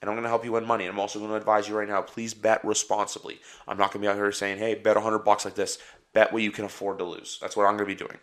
And 0.02 0.10
I'm 0.10 0.16
going 0.16 0.24
to 0.24 0.30
help 0.30 0.46
you 0.46 0.52
win 0.52 0.66
money. 0.66 0.86
And 0.86 0.94
I'm 0.94 1.00
also 1.00 1.20
going 1.20 1.32
to 1.32 1.38
advise 1.38 1.68
you 1.68 1.78
right 1.78 1.88
now 1.88 2.02
please 2.02 2.34
bet 2.34 2.64
responsibly. 2.64 3.40
I'm 3.68 3.78
not 3.78 3.92
going 3.92 4.02
to 4.02 4.08
be 4.08 4.08
out 4.08 4.16
here 4.16 4.32
saying, 4.32 4.60
hey, 4.60 4.76
bet 4.76 4.96
100 4.96 5.20
bucks 5.20 5.46
like 5.46 5.56
this. 5.56 5.80
Bet 6.14 6.32
what 6.32 6.44
you 6.44 6.52
can 6.52 6.66
afford 6.66 7.00
to 7.00 7.06
lose. 7.06 7.40
That's 7.42 7.56
what 7.56 7.66
I'm 7.66 7.78
going 7.78 7.90
to 7.90 7.96
be 7.96 8.08
doing. 8.08 8.18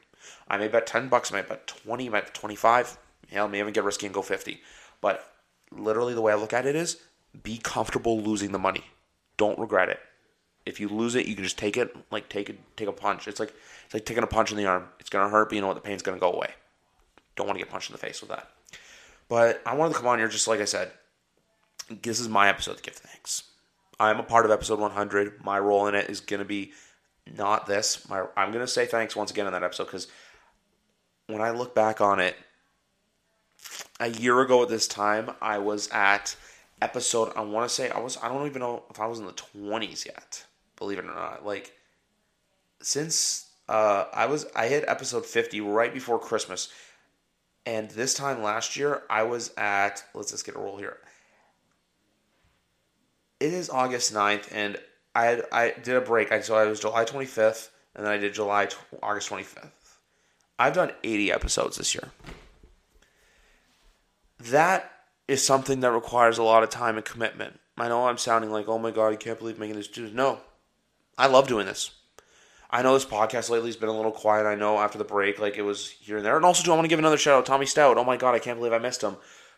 I 0.49 0.57
may 0.59 0.69
bet 0.69 0.87
10 0.87 1.09
bucks, 1.09 1.33
I 1.33 1.37
may 1.37 1.49
bet 1.49 1.67
20, 1.67 2.07
I 2.07 2.09
may 2.11 2.21
bet 2.21 2.35
25. 2.35 2.99
Hell, 3.31 3.49
may 3.49 3.61
even 3.61 3.73
get 3.73 3.85
risky 3.85 4.07
and 4.07 4.15
go 4.15 4.23
50. 4.23 4.61
But 5.01 5.33
literally, 5.71 6.15
the 6.15 6.21
way 6.21 6.33
I 6.33 6.37
look 6.37 6.53
at 6.53 6.67
it 6.67 6.77
is 6.77 6.99
be 7.43 7.59
comfortable 7.59 8.21
losing 8.21 8.53
the 8.53 8.59
money. 8.59 8.85
Don't 9.37 9.59
regret 9.59 9.89
it. 9.89 10.01
If 10.65 10.79
you 10.79 10.89
lose 10.89 11.15
it, 11.15 11.27
you 11.27 11.35
can 11.35 11.45
just 11.45 11.59
take 11.59 11.77
it, 11.77 11.95
like 12.11 12.29
take 12.29 12.49
it, 12.49 12.59
take 12.77 12.89
a 12.89 12.93
punch. 12.93 13.27
It's 13.27 13.41
like 13.41 13.53
it's 13.85 13.95
like 13.95 14.05
taking 14.05 14.23
a 14.23 14.29
punch 14.29 14.53
in 14.53 14.57
the 14.57 14.67
arm. 14.67 14.89
It's 15.01 15.11
gonna 15.11 15.29
hurt, 15.29 15.49
but 15.49 15.57
you 15.57 15.61
know 15.61 15.67
what? 15.67 15.75
The 15.75 15.81
pain's 15.81 16.03
gonna 16.03 16.19
go 16.19 16.33
away. 16.33 16.51
Don't 17.35 17.47
want 17.47 17.59
to 17.59 17.65
get 17.65 17.73
punched 17.73 17.91
in 17.91 17.95
the 17.95 17.99
face 17.99 18.21
with 18.21 18.31
that. 18.31 18.49
But 19.29 19.63
I 19.65 19.75
wanted 19.75 19.95
to 19.95 19.99
come 19.99 20.07
on 20.07 20.19
here, 20.19 20.29
just 20.29 20.47
like 20.47 20.61
I 20.61 20.67
said. 20.67 20.93
This 22.01 22.21
is 22.21 22.29
my 22.29 22.49
episode 22.49 22.77
to 22.79 22.83
give 22.83 22.95
thanks. 22.95 23.43
I'm 24.01 24.19
a 24.19 24.23
part 24.23 24.45
of 24.45 24.51
episode 24.51 24.79
100. 24.79 25.45
My 25.45 25.59
role 25.59 25.87
in 25.89 25.95
it 25.95 26.09
is 26.09 26.21
gonna 26.21 26.45
be 26.45 26.73
not 27.37 27.67
this. 27.67 28.09
My 28.09 28.25
I'm 28.37 28.53
gonna 28.53 28.67
say 28.67 28.87
thanks 28.87 29.15
once 29.15 29.31
again 29.31 29.47
in 29.47 29.53
that 29.53 29.63
episode 29.63 29.85
because 29.85 30.09
when 31.27 31.43
I 31.43 31.51
look 31.51 31.75
back 31.75 32.01
on 32.01 32.21
it, 32.21 32.37
a 34.01 34.09
year 34.09 34.41
ago 34.41 34.63
at 34.63 34.69
this 34.69 34.89
time, 34.89 35.31
I 35.41 35.59
was 35.59 35.89
at 35.93 36.37
episode. 36.81 37.33
I 37.37 37.43
want 37.43 37.69
to 37.69 37.75
say 37.75 37.91
I 37.91 38.01
was. 38.01 38.17
I 38.23 38.29
don't 38.29 38.47
even 38.47 38.61
know 38.61 38.85
if 38.91 38.99
I 38.99 39.07
was 39.07 39.19
in 39.19 39.27
the 39.27 39.33
twenties 39.33 40.07
yet. 40.07 40.45
Believe 40.77 40.99
it 40.99 41.05
or 41.05 41.15
not, 41.15 41.45
like 41.45 41.73
since 42.81 43.51
uh, 43.69 44.07
I 44.13 44.27
was, 44.27 44.47
I 44.57 44.69
hit 44.69 44.85
episode 44.89 45.27
fifty 45.27 45.61
right 45.61 45.93
before 45.93 46.19
Christmas, 46.19 46.69
and 47.67 47.91
this 47.91 48.15
time 48.15 48.43
last 48.43 48.77
year 48.77 49.03
I 49.11 49.25
was 49.25 49.53
at. 49.57 50.03
Let's 50.15 50.31
just 50.31 50.47
get 50.47 50.57
a 50.57 50.59
roll 50.59 50.77
here. 50.79 50.99
It 53.43 53.53
is 53.53 53.71
August 53.71 54.15
9th, 54.15 54.51
and 54.53 54.79
I 55.17 55.25
had, 55.25 55.43
I 55.51 55.75
did 55.83 55.97
a 55.97 56.01
break. 56.01 56.31
I 56.31 56.43
so 56.43 56.55
I 56.55 56.65
was 56.67 56.79
July 56.79 57.05
twenty 57.05 57.27
fifth, 57.27 57.73
and 57.97 58.07
then 58.07 58.13
I 58.13 58.17
did 58.17 58.35
July 58.35 58.69
August 59.03 59.27
twenty 59.27 59.43
fifth. 59.43 59.99
I've 60.61 60.75
done 60.75 60.93
eighty 61.03 61.33
episodes 61.33 61.77
this 61.77 61.93
year. 61.93 62.13
That 64.39 64.89
is 65.27 65.45
something 65.45 65.81
that 65.81 65.91
requires 65.91 66.39
a 66.39 66.45
lot 66.45 66.63
of 66.63 66.71
time 66.71 66.95
and 66.95 67.05
commitment. 67.05 67.59
I 67.77 67.89
know 67.89 68.07
I'm 68.07 68.17
sounding 68.17 68.53
like, 68.53 68.69
oh 68.69 68.79
my 68.79 68.93
god, 68.93 69.13
I 69.13 69.17
can't 69.17 69.41
believe 69.41 69.59
making 69.59 69.75
this. 69.75 69.91
No, 70.13 70.39
I 71.19 71.27
love 71.27 71.49
doing 71.49 71.67
this. 71.67 71.91
I 72.71 72.83
know 72.83 72.95
this 72.95 73.05
podcast 73.05 73.51
lately 73.51 73.71
has 73.71 73.77
been 73.77 73.89
a 73.89 73.97
little 73.97 74.13
quiet. 74.13 74.47
I 74.47 74.55
know 74.55 74.79
after 74.79 74.99
the 74.99 75.05
break, 75.05 75.41
like 75.41 75.59
it 75.59 75.63
was 75.63 75.91
here 75.91 76.19
and 76.19 76.25
there. 76.25 76.37
And 76.37 76.45
also, 76.45 76.63
do 76.63 76.71
I 76.71 76.77
want 76.77 76.85
to 76.85 76.89
give 76.89 77.01
another 77.01 77.19
shout 77.19 77.39
out, 77.41 77.47
Tommy 77.47 77.67
Stout. 77.67 77.99
Oh 77.99 78.05
my 78.05 78.17
god, 78.17 78.37
I 78.37 78.39
can't 78.39 78.59
believe 78.61 78.73
I 78.73 78.79
missed 78.79 79.03
him. 79.03 79.17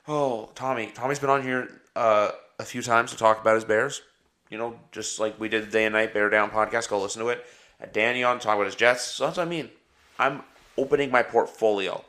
Oh, 0.09 0.53
Tommy. 0.55 0.87
Tommy's 0.87 1.19
been 1.19 1.29
on 1.29 1.43
here 1.43 1.83
uh, 1.95 2.31
a 2.59 2.65
few 2.65 2.83
times 2.83 3.11
to 3.11 3.17
talk 3.17 3.41
about 3.41 3.55
his 3.55 3.65
Bears. 3.65 4.03
You 4.51 4.59
know, 4.59 4.79
just 4.93 5.19
like 5.19 5.39
we 5.41 5.49
did 5.49 5.67
the 5.67 5.71
day 5.71 5.85
and 5.85 5.95
night 5.95 6.15
Bear 6.15 6.31
Down 6.31 6.51
podcast. 6.51 6.89
Go 6.89 7.01
listen 7.01 7.23
to 7.23 7.29
it. 7.29 7.45
At 7.81 7.93
Danny 7.93 8.23
on 8.23 8.39
talk 8.39 8.55
about 8.55 8.67
his 8.67 8.77
Jets. 8.77 9.03
So 9.03 9.25
that's 9.25 9.37
what 9.37 9.47
I 9.47 9.51
mean. 9.51 9.71
I'm 10.19 10.43
opening 10.77 11.11
my 11.11 11.23
portfolio. 11.23 12.05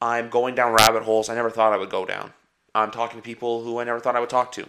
I'm 0.00 0.30
going 0.30 0.54
down 0.54 0.72
rabbit 0.72 1.02
holes 1.02 1.28
I 1.28 1.34
never 1.34 1.50
thought 1.50 1.72
I 1.72 1.76
would 1.76 1.90
go 1.90 2.06
down. 2.06 2.32
I'm 2.74 2.90
talking 2.90 3.18
to 3.18 3.22
people 3.22 3.62
who 3.62 3.78
I 3.78 3.84
never 3.84 4.00
thought 4.00 4.16
I 4.16 4.20
would 4.20 4.30
talk 4.30 4.52
to. 4.52 4.66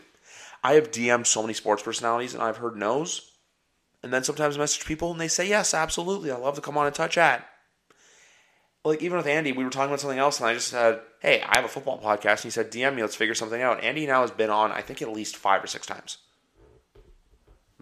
I 0.63 0.73
have 0.73 0.91
DM'd 0.91 1.27
so 1.27 1.41
many 1.41 1.53
sports 1.53 1.83
personalities 1.83 2.33
and 2.33 2.43
I've 2.43 2.57
heard 2.57 2.75
no's. 2.75 3.31
And 4.03 4.11
then 4.11 4.23
sometimes 4.23 4.57
message 4.57 4.85
people 4.85 5.11
and 5.11 5.21
they 5.21 5.27
say, 5.27 5.47
yes, 5.47 5.73
absolutely. 5.73 6.31
I 6.31 6.35
love 6.35 6.55
to 6.55 6.61
come 6.61 6.77
on 6.77 6.88
and 6.88 6.95
touch 6.95 7.17
at. 7.17 7.47
Like 8.83 9.01
even 9.03 9.17
with 9.17 9.27
Andy, 9.27 9.51
we 9.51 9.63
were 9.63 9.69
talking 9.69 9.89
about 9.89 10.00
something 10.00 10.17
else 10.19 10.39
and 10.39 10.50
I 10.50 10.53
just 10.55 10.69
said, 10.69 11.01
hey, 11.19 11.41
I 11.41 11.57
have 11.57 11.65
a 11.65 11.67
football 11.69 12.01
podcast. 12.01 12.31
And 12.31 12.45
he 12.45 12.50
said, 12.50 12.71
DM 12.71 12.95
me, 12.95 13.01
let's 13.03 13.15
figure 13.15 13.35
something 13.35 13.61
out. 13.61 13.83
Andy 13.83 14.07
now 14.07 14.21
has 14.21 14.31
been 14.31 14.50
on, 14.50 14.71
I 14.71 14.81
think, 14.81 15.01
at 15.01 15.11
least 15.11 15.38
five 15.38 15.63
or 15.63 15.67
six 15.67 15.85
times. 15.85 16.17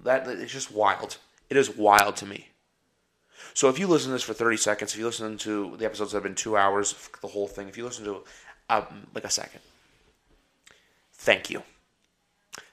That 0.03 0.27
is 0.27 0.51
just 0.51 0.71
wild. 0.71 1.17
It 1.49 1.57
is 1.57 1.75
wild 1.75 2.15
to 2.17 2.25
me. 2.25 2.49
So 3.53 3.69
if 3.69 3.79
you 3.79 3.87
listen 3.87 4.09
to 4.09 4.13
this 4.13 4.23
for 4.23 4.33
30 4.33 4.57
seconds, 4.57 4.93
if 4.93 4.99
you 4.99 5.05
listen 5.05 5.37
to 5.39 5.75
the 5.77 5.85
episodes 5.85 6.11
that 6.11 6.17
have 6.17 6.23
been 6.23 6.35
two 6.35 6.57
hours, 6.57 6.95
the 7.21 7.27
whole 7.27 7.47
thing, 7.47 7.67
if 7.67 7.77
you 7.77 7.85
listen 7.85 8.05
to 8.05 8.23
um, 8.69 9.07
like 9.15 9.23
a 9.23 9.29
second, 9.29 9.61
thank 11.13 11.49
you. 11.49 11.63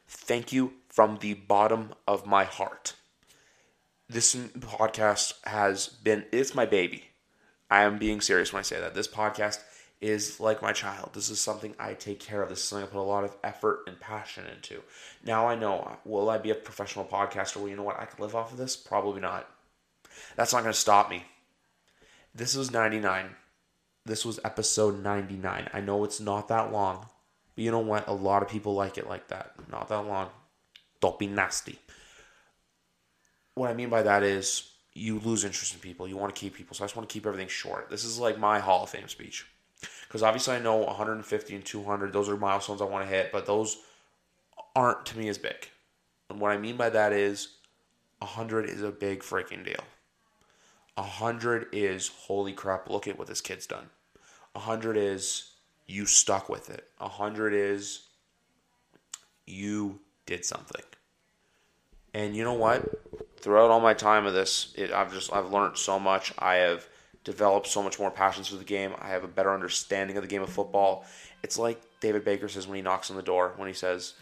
Thank 0.09 0.53
you 0.53 0.75
from 0.89 1.19
the 1.21 1.35
bottom 1.35 1.95
of 2.07 2.27
my 2.27 2.45
heart. 2.45 2.95
This 4.09 4.35
podcast 4.35 5.35
has 5.45 5.89
been, 5.89 6.25
it's 6.33 6.55
my 6.55 6.67
baby. 6.67 7.05
I 7.71 7.83
am 7.83 7.99
being 7.99 8.21
serious 8.21 8.53
when 8.53 8.61
I 8.61 8.63
say 8.63 8.81
that. 8.81 8.95
This 8.95 9.09
podcast 9.09 9.61
is 10.01 10.39
like 10.41 10.63
my 10.63 10.73
child. 10.73 11.11
This 11.15 11.31
is 11.31 11.41
something 11.41 11.75
I 11.79 11.95
take 11.95 12.21
care 12.21 12.43
of. 12.43 12.49
This 12.49 12.59
is 12.59 12.65
something 12.65 12.87
I 12.87 12.91
put 12.91 13.01
a 13.01 13.03
lot 13.03 13.25
of 13.25 13.37
effort 13.43 13.85
and 13.87 13.99
passion 13.99 14.45
into. 14.55 14.83
Now 15.25 15.49
I 15.49 15.55
know, 15.55 15.81
uh, 15.81 15.97
will 16.05 16.29
I 16.29 16.39
be 16.39 16.51
a 16.51 16.55
professional 16.55 17.05
podcaster? 17.05 17.57
Well, 17.57 17.69
you 17.69 17.77
know 17.77 17.83
what? 17.83 17.99
I 17.99 18.05
can 18.05 18.23
live 18.23 18.35
off 18.35 18.53
of 18.53 18.59
this? 18.59 18.77
Probably 18.77 19.21
not. 19.21 19.49
That's 20.37 20.53
not 20.53 20.63
going 20.63 20.73
to 20.73 20.79
stop 20.79 21.11
me. 21.11 21.25
This 22.35 22.55
was 22.55 22.71
99. 22.71 23.31
This 24.05 24.25
was 24.25 24.39
episode 24.45 25.03
99. 25.03 25.69
I 25.73 25.81
know 25.81 26.05
it's 26.05 26.21
not 26.21 26.49
that 26.49 26.73
long, 26.73 27.07
but 27.55 27.65
you 27.65 27.71
know 27.71 27.81
what? 27.81 28.07
A 28.07 28.13
lot 28.13 28.43
of 28.43 28.49
people 28.49 28.75
like 28.75 28.99
it 28.99 29.09
like 29.09 29.29
that. 29.29 29.53
Not 29.71 29.89
that 29.89 30.07
long. 30.07 30.29
Don't 31.01 31.19
be 31.19 31.27
nasty. 31.27 31.79
What 33.55 33.71
I 33.71 33.75
mean 33.75 33.89
by 33.89 34.03
that 34.03 34.23
is 34.23 34.71
you 34.97 35.19
lose 35.21 35.45
interest 35.45 35.75
in 35.75 35.81
people. 35.81 36.09
You 36.09 36.17
want 36.17 36.35
to 36.35 36.41
keep 36.41 36.55
people. 36.55 36.75
So 36.75 36.83
I 36.83 36.87
just 36.87 36.97
want 36.97 37.09
to 37.09 37.13
keep 37.13 37.27
everything 37.27 37.49
short. 37.49 37.91
This 37.91 38.05
is 38.05 38.19
like 38.19 38.39
my 38.39 38.59
Hall 38.59 38.85
of 38.85 38.91
Fame 38.91 39.09
speech. 39.09 39.47
Because 40.09 40.23
obviously 40.23 40.57
I 40.57 40.59
know 40.59 40.77
150 40.77 41.55
and 41.55 41.65
200, 41.65 42.13
those 42.13 42.29
are 42.29 42.37
milestones 42.37 42.81
I 42.81 42.87
want 42.87 43.05
to 43.05 43.15
hit, 43.15 43.31
but 43.31 43.47
those 43.47 43.77
aren't 44.75 45.05
to 45.07 45.19
me 45.19 45.29
as 45.29 45.37
big. 45.37 45.69
And 46.31 46.41
what 46.41 46.51
I 46.51 46.57
mean 46.57 46.77
by 46.77 46.89
that 46.91 47.13
is 47.13 47.49
100 48.19 48.71
is 48.71 48.83
a 48.83 48.91
big 48.91 49.21
freaking 49.21 49.65
deal. 49.65 49.85
100 50.95 51.69
is 51.73 52.09
holy 52.09 52.55
crap, 52.55 52.89
look 52.89 53.07
at 53.07 53.19
what 53.19 53.29
this 53.29 53.43
kid's 53.43 53.67
done. 53.67 53.91
100 54.53 54.97
is 54.97 55.53
you 55.87 56.07
stuck 56.07 56.49
with 56.49 56.71
it. 56.71 56.89
100 56.99 57.53
is 57.53 58.05
you 59.47 60.01
did 60.25 60.45
something. 60.45 60.83
And 62.15 62.35
you 62.35 62.45
know 62.45 62.55
what? 62.55 62.89
Throughout 63.39 63.71
all 63.71 63.81
my 63.81 63.95
time 63.95 64.27
of 64.27 64.35
this, 64.35 64.73
it, 64.77 64.91
I've 64.93 65.13
just 65.13 65.33
I've 65.33 65.53
learned 65.53 65.77
so 65.77 65.99
much. 65.99 66.33
I 66.39 66.55
have 66.57 66.89
developed 67.25 67.67
so 67.67 67.83
much 67.83 67.99
more 67.99 68.11
passions 68.11 68.49
for 68.49 68.57
the 68.57 68.65
game. 68.65 68.95
I 69.01 69.09
have 69.09 69.25
a 69.25 69.29
better 69.29 69.53
understanding 69.53 70.17
of 70.17 70.23
the 70.23 70.29
game 70.29 70.43
of 70.43 70.49
football. 70.49 71.05
It's 71.43 71.59
like 71.59 71.81
David 72.01 72.25
Baker 72.25 72.49
says 72.49 72.67
when 72.67 72.77
he 72.77 72.83
knocks 72.83 73.11
on 73.11 73.17
the 73.17 73.23
door, 73.23 73.53
when 73.57 73.69
he 73.69 73.75
says, 73.75 74.15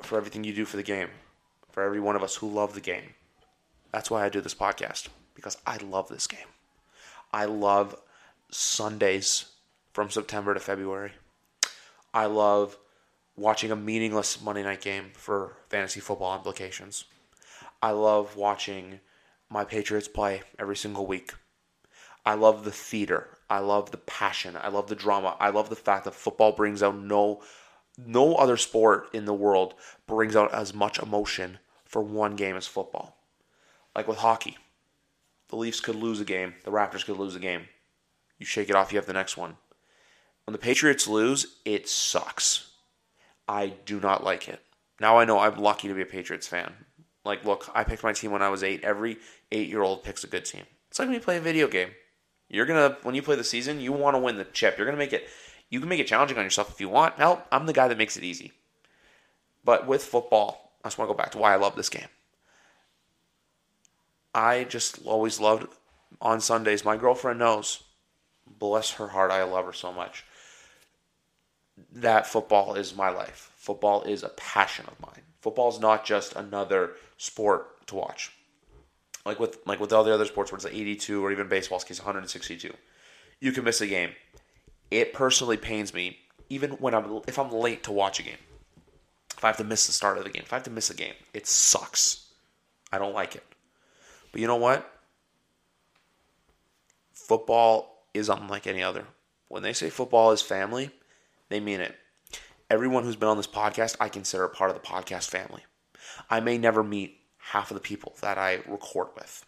"For 0.00 0.16
everything 0.16 0.44
you 0.44 0.54
do 0.54 0.64
for 0.64 0.76
the 0.76 0.82
game, 0.82 1.08
for 1.70 1.82
every 1.82 2.00
one 2.00 2.16
of 2.16 2.22
us 2.22 2.36
who 2.36 2.48
love 2.48 2.74
the 2.74 2.80
game." 2.80 3.14
That's 3.90 4.10
why 4.10 4.24
I 4.24 4.28
do 4.28 4.40
this 4.40 4.54
podcast 4.54 5.08
because 5.34 5.58
I 5.66 5.76
love 5.78 6.08
this 6.08 6.26
game. 6.26 6.46
I 7.32 7.46
love 7.46 7.96
Sundays 8.50 9.46
from 9.92 10.10
September 10.10 10.54
to 10.54 10.60
February. 10.60 11.12
I 12.14 12.26
love 12.26 12.78
watching 13.36 13.70
a 13.70 13.76
meaningless 13.76 14.40
Monday 14.40 14.62
night 14.62 14.80
game 14.80 15.10
for 15.14 15.56
fantasy 15.68 16.00
football 16.00 16.36
implications. 16.36 17.04
I 17.82 17.90
love 17.90 18.36
watching 18.36 19.00
my 19.50 19.64
Patriots 19.64 20.08
play 20.08 20.42
every 20.58 20.76
single 20.76 21.06
week. 21.06 21.34
I 22.24 22.34
love 22.34 22.64
the 22.64 22.70
theater. 22.70 23.38
I 23.50 23.58
love 23.58 23.90
the 23.90 23.98
passion. 23.98 24.56
I 24.58 24.68
love 24.68 24.86
the 24.86 24.94
drama. 24.94 25.36
I 25.40 25.50
love 25.50 25.68
the 25.68 25.76
fact 25.76 26.04
that 26.04 26.14
football 26.14 26.52
brings 26.52 26.82
out 26.82 26.96
no 26.96 27.42
no 27.98 28.36
other 28.36 28.56
sport 28.56 29.10
in 29.12 29.26
the 29.26 29.34
world 29.34 29.74
brings 30.06 30.34
out 30.34 30.54
as 30.54 30.72
much 30.72 30.98
emotion 30.98 31.58
for 31.84 32.02
one 32.02 32.36
game 32.36 32.56
as 32.56 32.66
football. 32.66 33.18
Like 33.94 34.08
with 34.08 34.18
hockey. 34.18 34.56
The 35.48 35.56
Leafs 35.56 35.80
could 35.80 35.96
lose 35.96 36.18
a 36.18 36.24
game, 36.24 36.54
the 36.64 36.70
Raptors 36.70 37.04
could 37.04 37.18
lose 37.18 37.36
a 37.36 37.40
game. 37.40 37.68
You 38.38 38.46
shake 38.46 38.70
it 38.70 38.76
off, 38.76 38.92
you 38.92 38.98
have 38.98 39.06
the 39.06 39.12
next 39.12 39.36
one. 39.36 39.58
When 40.46 40.52
the 40.52 40.58
Patriots 40.58 41.06
lose, 41.06 41.58
it 41.66 41.86
sucks. 41.88 42.70
I 43.46 43.74
do 43.84 44.00
not 44.00 44.24
like 44.24 44.48
it. 44.48 44.62
Now 44.98 45.18
I 45.18 45.26
know 45.26 45.40
I'm 45.40 45.58
lucky 45.58 45.88
to 45.88 45.94
be 45.94 46.00
a 46.00 46.06
Patriots 46.06 46.48
fan. 46.48 46.72
Like, 47.24 47.44
look, 47.44 47.70
I 47.74 47.84
picked 47.84 48.02
my 48.02 48.12
team 48.12 48.32
when 48.32 48.42
I 48.42 48.48
was 48.48 48.62
eight. 48.62 48.82
Every 48.82 49.18
eight 49.50 49.68
year 49.68 49.82
old 49.82 50.02
picks 50.02 50.24
a 50.24 50.26
good 50.26 50.44
team. 50.44 50.64
It's 50.90 50.98
like 50.98 51.08
when 51.08 51.14
you 51.14 51.20
play 51.20 51.38
a 51.38 51.40
video 51.40 51.68
game. 51.68 51.90
You're 52.48 52.66
gonna 52.66 52.98
when 53.02 53.14
you 53.14 53.22
play 53.22 53.36
the 53.36 53.44
season, 53.44 53.80
you 53.80 53.92
want 53.92 54.14
to 54.14 54.18
win 54.18 54.36
the 54.36 54.44
chip. 54.44 54.76
You're 54.76 54.86
gonna 54.86 54.98
make 54.98 55.12
it. 55.14 55.28
You 55.70 55.80
can 55.80 55.88
make 55.88 56.00
it 56.00 56.06
challenging 56.06 56.36
on 56.36 56.44
yourself 56.44 56.70
if 56.70 56.80
you 56.80 56.90
want. 56.90 57.14
Hell, 57.14 57.46
I'm 57.50 57.64
the 57.64 57.72
guy 57.72 57.88
that 57.88 57.96
makes 57.96 58.18
it 58.18 58.24
easy. 58.24 58.52
But 59.64 59.86
with 59.86 60.04
football, 60.04 60.72
I 60.84 60.88
just 60.88 60.98
want 60.98 61.08
to 61.08 61.14
go 61.14 61.16
back 61.16 61.30
to 61.32 61.38
why 61.38 61.52
I 61.52 61.56
love 61.56 61.76
this 61.76 61.88
game. 61.88 62.08
I 64.34 64.64
just 64.64 65.04
always 65.06 65.40
loved 65.40 65.66
on 66.20 66.40
Sundays. 66.40 66.84
My 66.84 66.96
girlfriend 66.96 67.38
knows, 67.38 67.82
bless 68.46 68.92
her 68.92 69.08
heart, 69.08 69.30
I 69.30 69.42
love 69.44 69.66
her 69.66 69.72
so 69.72 69.92
much. 69.92 70.24
That 71.92 72.26
football 72.26 72.74
is 72.74 72.96
my 72.96 73.10
life. 73.10 73.50
Football 73.56 74.02
is 74.02 74.22
a 74.22 74.28
passion 74.30 74.86
of 74.88 75.00
mine. 75.00 75.22
Football 75.42 75.68
is 75.68 75.78
not 75.78 76.06
just 76.06 76.34
another 76.34 76.92
sport 77.18 77.86
to 77.88 77.96
watch. 77.96 78.32
Like 79.26 79.38
with 79.38 79.58
like 79.66 79.78
with 79.78 79.92
all 79.92 80.04
the 80.04 80.14
other 80.14 80.24
sports 80.24 80.50
where 80.50 80.56
it's 80.56 80.64
like 80.64 80.74
82 80.74 81.22
or 81.24 81.30
even 81.30 81.48
baseball's 81.48 81.84
case 81.84 82.00
162. 82.00 82.72
You 83.40 83.52
can 83.52 83.64
miss 83.64 83.80
a 83.80 83.86
game. 83.86 84.12
It 84.90 85.12
personally 85.12 85.56
pains 85.56 85.92
me 85.92 86.18
even 86.48 86.72
when 86.72 86.94
I'm 86.94 87.20
if 87.28 87.38
I'm 87.38 87.52
late 87.52 87.82
to 87.84 87.92
watch 87.92 88.18
a 88.18 88.22
game. 88.22 88.38
If 89.36 89.44
I 89.44 89.48
have 89.48 89.58
to 89.58 89.64
miss 89.64 89.86
the 89.86 89.92
start 89.92 90.16
of 90.16 90.24
the 90.24 90.30
game, 90.30 90.42
if 90.44 90.52
I 90.52 90.56
have 90.56 90.64
to 90.64 90.70
miss 90.70 90.90
a 90.90 90.94
game, 90.94 91.14
it 91.34 91.46
sucks. 91.46 92.28
I 92.92 92.98
don't 92.98 93.14
like 93.14 93.34
it. 93.36 93.44
But 94.30 94.40
you 94.40 94.46
know 94.46 94.56
what? 94.56 94.88
football 97.32 98.04
is 98.12 98.28
unlike 98.28 98.66
any 98.66 98.82
other. 98.82 99.06
When 99.48 99.62
they 99.62 99.72
say 99.72 99.88
football 99.88 100.32
is 100.32 100.42
family, 100.42 100.90
they 101.48 101.60
mean 101.60 101.80
it. 101.80 101.96
Everyone 102.72 103.04
who's 103.04 103.16
been 103.16 103.28
on 103.28 103.36
this 103.36 103.46
podcast, 103.46 103.96
I 104.00 104.08
consider 104.08 104.44
a 104.44 104.48
part 104.48 104.70
of 104.70 104.76
the 104.76 104.88
podcast 104.88 105.28
family. 105.28 105.62
I 106.30 106.40
may 106.40 106.56
never 106.56 106.82
meet 106.82 107.18
half 107.36 107.70
of 107.70 107.74
the 107.74 107.82
people 107.82 108.14
that 108.22 108.38
I 108.38 108.60
record 108.66 109.08
with. 109.14 109.44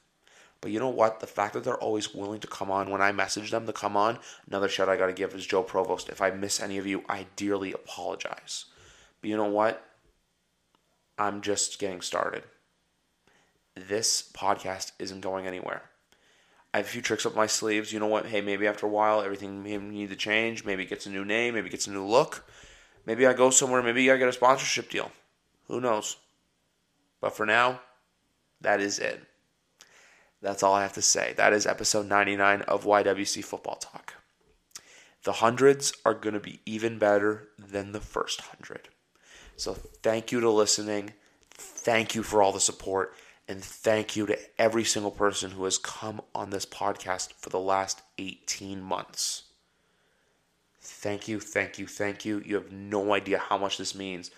But 0.60 0.72
you 0.72 0.78
know 0.78 0.90
what? 0.90 1.20
The 1.20 1.26
fact 1.26 1.54
that 1.54 1.64
they're 1.64 1.74
always 1.78 2.12
willing 2.12 2.40
to 2.40 2.46
come 2.46 2.70
on 2.70 2.90
when 2.90 3.00
I 3.00 3.12
message 3.12 3.50
them 3.50 3.64
to 3.64 3.72
come 3.72 3.96
on, 3.96 4.18
another 4.46 4.68
shout 4.68 4.90
I 4.90 4.98
got 4.98 5.06
to 5.06 5.14
give 5.14 5.32
is 5.32 5.46
Joe 5.46 5.62
Provost. 5.62 6.10
If 6.10 6.20
I 6.20 6.32
miss 6.32 6.60
any 6.60 6.76
of 6.76 6.86
you, 6.86 7.02
I 7.08 7.24
dearly 7.34 7.72
apologize. 7.72 8.66
But 9.22 9.30
you 9.30 9.38
know 9.38 9.48
what? 9.48 9.82
I'm 11.16 11.40
just 11.40 11.78
getting 11.78 12.02
started. 12.02 12.44
This 13.74 14.30
podcast 14.34 14.92
isn't 14.98 15.22
going 15.22 15.46
anywhere. 15.46 15.84
I 16.74 16.76
have 16.76 16.86
a 16.86 16.90
few 16.90 17.00
tricks 17.00 17.24
up 17.24 17.34
my 17.34 17.46
sleeves. 17.46 17.90
You 17.90 18.00
know 18.00 18.06
what? 18.06 18.26
Hey, 18.26 18.42
maybe 18.42 18.66
after 18.66 18.84
a 18.84 18.90
while, 18.90 19.22
everything 19.22 19.62
may 19.62 19.78
need 19.78 20.10
to 20.10 20.16
change. 20.16 20.66
Maybe 20.66 20.82
it 20.82 20.90
gets 20.90 21.06
a 21.06 21.10
new 21.10 21.24
name. 21.24 21.54
Maybe 21.54 21.68
it 21.68 21.70
gets 21.70 21.86
a 21.86 21.90
new 21.90 22.04
look. 22.04 22.44
Maybe 23.06 23.26
I 23.26 23.32
go 23.32 23.50
somewhere. 23.50 23.82
Maybe 23.82 24.10
I 24.10 24.16
get 24.16 24.28
a 24.28 24.32
sponsorship 24.32 24.90
deal. 24.90 25.10
Who 25.68 25.80
knows? 25.80 26.16
But 27.20 27.36
for 27.36 27.46
now, 27.46 27.80
that 28.60 28.80
is 28.80 28.98
it. 28.98 29.22
That's 30.42 30.62
all 30.62 30.74
I 30.74 30.82
have 30.82 30.92
to 30.94 31.02
say. 31.02 31.32
That 31.36 31.52
is 31.52 31.66
episode 31.66 32.06
99 32.06 32.62
of 32.62 32.84
YWC 32.84 33.42
Football 33.44 33.76
Talk. 33.76 34.14
The 35.22 35.32
hundreds 35.32 35.94
are 36.04 36.12
going 36.12 36.34
to 36.34 36.40
be 36.40 36.60
even 36.66 36.98
better 36.98 37.48
than 37.58 37.92
the 37.92 38.00
first 38.00 38.42
hundred. 38.42 38.90
So 39.56 39.72
thank 39.72 40.32
you 40.32 40.40
to 40.40 40.50
listening. 40.50 41.14
Thank 41.50 42.14
you 42.14 42.22
for 42.22 42.42
all 42.42 42.52
the 42.52 42.60
support. 42.60 43.14
And 43.48 43.62
thank 43.62 44.16
you 44.16 44.26
to 44.26 44.38
every 44.58 44.84
single 44.84 45.10
person 45.10 45.52
who 45.52 45.64
has 45.64 45.78
come 45.78 46.20
on 46.34 46.50
this 46.50 46.66
podcast 46.66 47.32
for 47.34 47.48
the 47.48 47.60
last 47.60 48.02
18 48.18 48.82
months. 48.82 49.43
Thank 50.86 51.28
you, 51.28 51.40
thank 51.40 51.78
you, 51.78 51.86
thank 51.86 52.26
you. 52.26 52.42
You 52.44 52.56
have 52.56 52.70
no 52.70 53.14
idea 53.14 53.38
how 53.38 53.56
much 53.56 53.78
this 53.78 53.94
means 53.94 54.30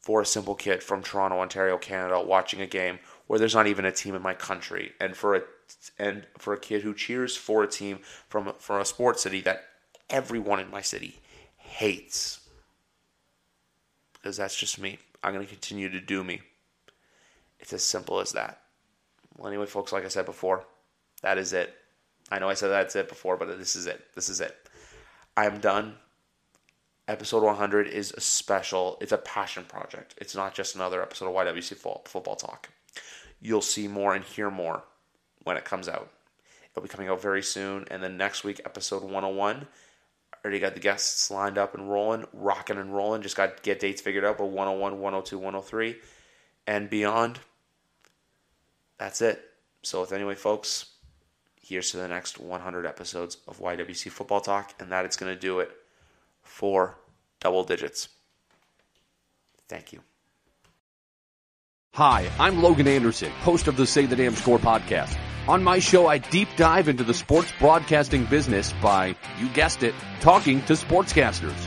for 0.00 0.22
a 0.22 0.26
simple 0.26 0.54
kid 0.54 0.82
from 0.82 1.02
Toronto, 1.02 1.38
Ontario, 1.38 1.76
Canada, 1.76 2.18
watching 2.20 2.62
a 2.62 2.66
game 2.66 2.98
where 3.26 3.38
there's 3.38 3.54
not 3.54 3.66
even 3.66 3.84
a 3.84 3.92
team 3.92 4.14
in 4.14 4.22
my 4.22 4.32
country, 4.32 4.92
and 5.00 5.14
for 5.14 5.36
a 5.36 5.42
and 5.98 6.26
for 6.38 6.54
a 6.54 6.58
kid 6.58 6.82
who 6.82 6.94
cheers 6.94 7.36
for 7.36 7.62
a 7.62 7.68
team 7.68 7.98
from 8.28 8.54
from 8.58 8.80
a 8.80 8.86
sports 8.86 9.22
city 9.22 9.42
that 9.42 9.64
everyone 10.08 10.60
in 10.60 10.70
my 10.70 10.80
city 10.80 11.20
hates, 11.56 12.40
because 14.14 14.38
that's 14.38 14.56
just 14.56 14.80
me. 14.80 14.98
I'm 15.22 15.38
to 15.38 15.46
continue 15.46 15.90
to 15.90 16.00
do 16.00 16.24
me. 16.24 16.40
It's 17.60 17.72
as 17.72 17.84
simple 17.84 18.18
as 18.18 18.32
that. 18.32 18.62
Well, 19.36 19.48
anyway, 19.48 19.66
folks, 19.66 19.92
like 19.92 20.04
I 20.04 20.08
said 20.08 20.24
before, 20.24 20.64
that 21.20 21.38
is 21.38 21.52
it. 21.52 21.74
I 22.30 22.38
know 22.38 22.48
I 22.48 22.54
said 22.54 22.68
that's 22.68 22.96
it 22.96 23.08
before, 23.08 23.36
but 23.36 23.58
this 23.58 23.76
is 23.76 23.86
it. 23.86 24.02
This 24.14 24.28
is 24.28 24.40
it. 24.40 24.56
I'm 25.36 25.60
done 25.60 25.96
episode 27.08 27.42
100 27.42 27.88
is 27.88 28.12
a 28.16 28.20
special, 28.20 28.96
it's 29.00 29.12
a 29.12 29.18
passion 29.18 29.64
project. 29.64 30.14
It's 30.18 30.34
not 30.34 30.54
just 30.54 30.74
another 30.74 31.02
episode 31.02 31.28
of 31.28 31.34
YWC 31.34 31.76
Football 32.08 32.36
Talk. 32.36 32.70
You'll 33.40 33.60
see 33.60 33.88
more 33.88 34.14
and 34.14 34.24
hear 34.24 34.50
more 34.50 34.84
when 35.42 35.56
it 35.56 35.64
comes 35.64 35.88
out. 35.88 36.10
It'll 36.70 36.82
be 36.82 36.88
coming 36.88 37.08
out 37.08 37.20
very 37.20 37.42
soon. 37.42 37.86
And 37.90 38.02
then 38.02 38.16
next 38.16 38.44
week, 38.44 38.60
episode 38.64 39.02
101. 39.02 39.66
Already 40.44 40.58
got 40.58 40.74
the 40.74 40.80
guests 40.80 41.30
lined 41.30 41.58
up 41.58 41.74
and 41.74 41.90
rolling, 41.90 42.24
rocking 42.32 42.78
and 42.78 42.94
rolling. 42.94 43.22
Just 43.22 43.36
got 43.36 43.56
to 43.56 43.62
get 43.62 43.78
dates 43.78 44.00
figured 44.00 44.24
out, 44.24 44.38
but 44.38 44.46
101, 44.46 44.94
102, 44.94 45.38
103, 45.38 45.96
and 46.66 46.88
beyond. 46.88 47.40
That's 48.98 49.20
it. 49.20 49.40
So, 49.82 50.00
with 50.00 50.12
anyway, 50.12 50.34
folks, 50.34 50.91
here's 51.62 51.92
to 51.92 51.96
the 51.96 52.08
next 52.08 52.38
100 52.38 52.86
episodes 52.86 53.38
of 53.48 53.58
YWC 53.60 54.10
Football 54.10 54.40
Talk, 54.40 54.74
and 54.80 54.92
that 54.92 55.04
it's 55.04 55.16
going 55.16 55.32
to 55.32 55.40
do 55.40 55.60
it 55.60 55.70
for 56.42 56.98
double 57.40 57.64
digits. 57.64 58.08
Thank 59.68 59.92
you. 59.92 60.00
Hi, 61.94 62.28
I'm 62.38 62.62
Logan 62.62 62.88
Anderson, 62.88 63.30
host 63.30 63.68
of 63.68 63.76
the 63.76 63.86
Say 63.86 64.06
the 64.06 64.16
Damn 64.16 64.34
Score 64.34 64.58
podcast. 64.58 65.16
On 65.48 65.62
my 65.62 65.78
show, 65.78 66.06
I 66.06 66.18
deep 66.18 66.48
dive 66.56 66.88
into 66.88 67.04
the 67.04 67.14
sports 67.14 67.52
broadcasting 67.58 68.24
business 68.26 68.72
by, 68.80 69.16
you 69.38 69.48
guessed 69.50 69.82
it, 69.82 69.94
talking 70.20 70.62
to 70.62 70.74
sportscasters. 70.74 71.66